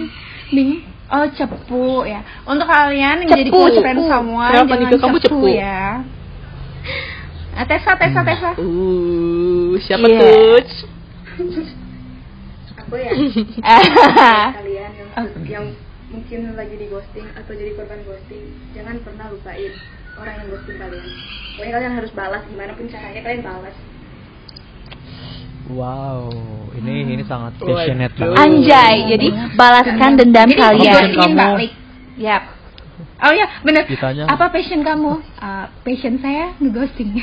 [0.48, 0.80] bingung.
[1.06, 2.20] Oh cepu ya.
[2.42, 4.10] Untuk kalian yang jadi Cepu, close friend cepu.
[4.10, 5.38] semua, Kenapa jangan Niko, kamu cepu?
[5.48, 5.82] ya.
[7.52, 8.50] Ah, Tessa, Tessa, Tessa.
[8.58, 10.18] Uh, siapa Iya.
[10.18, 10.60] tuh?
[12.76, 13.10] aku ya
[14.56, 15.66] kalian yang yang
[16.06, 19.74] mungkin lagi di ghosting atau jadi korban ghosting jangan pernah lupain
[20.14, 21.02] orang yang ghosting kalian
[21.52, 23.74] pokoknya kalian harus balas gimana pun caranya kalian balas
[25.66, 26.30] Wow,
[26.78, 27.12] ini Hmm.
[27.12, 27.74] ini sangat Waduh.
[27.74, 28.38] passionate banget.
[28.38, 29.26] anjay jadi
[29.58, 31.34] balaskan dendam Jadi kalian kamu.
[31.34, 31.72] balik.
[32.16, 32.42] Yap.
[33.18, 33.84] Oh ya, bener.
[33.84, 34.24] Ditanya.
[34.30, 35.20] Apa passion kamu?
[35.36, 37.18] Ah, passion saya ngeghosting.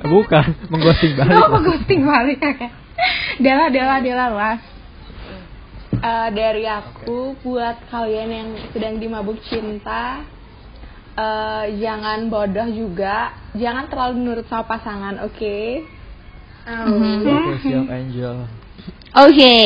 [0.00, 1.34] Bukan, mengghosting balik.
[1.36, 2.72] Oh, ngeghosting balik kakak.
[3.36, 4.60] Dela, Dela, Dela luas.
[5.92, 10.24] Eh, dari aku buat kalian yang sedang dimabuk cinta
[11.12, 15.58] eh, jangan bodoh juga jangan terlalu nurut sama pasangan oke
[16.70, 18.36] Oke, siap Angel.
[19.10, 19.56] oke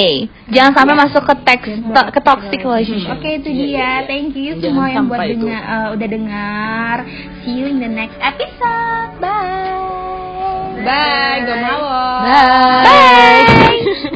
[0.48, 3.12] jangan sampai masuk ke teks to- ke toxic relationship.
[3.12, 4.02] Oke itu dia.
[4.09, 6.96] Thank you Jangan semua yang buat dengar eh, udah dengar.
[7.44, 9.20] See you in the next episode.
[9.20, 10.80] Bye.
[10.80, 11.44] bye.
[11.44, 11.84] Gak mau.
[12.24, 14.09] Bye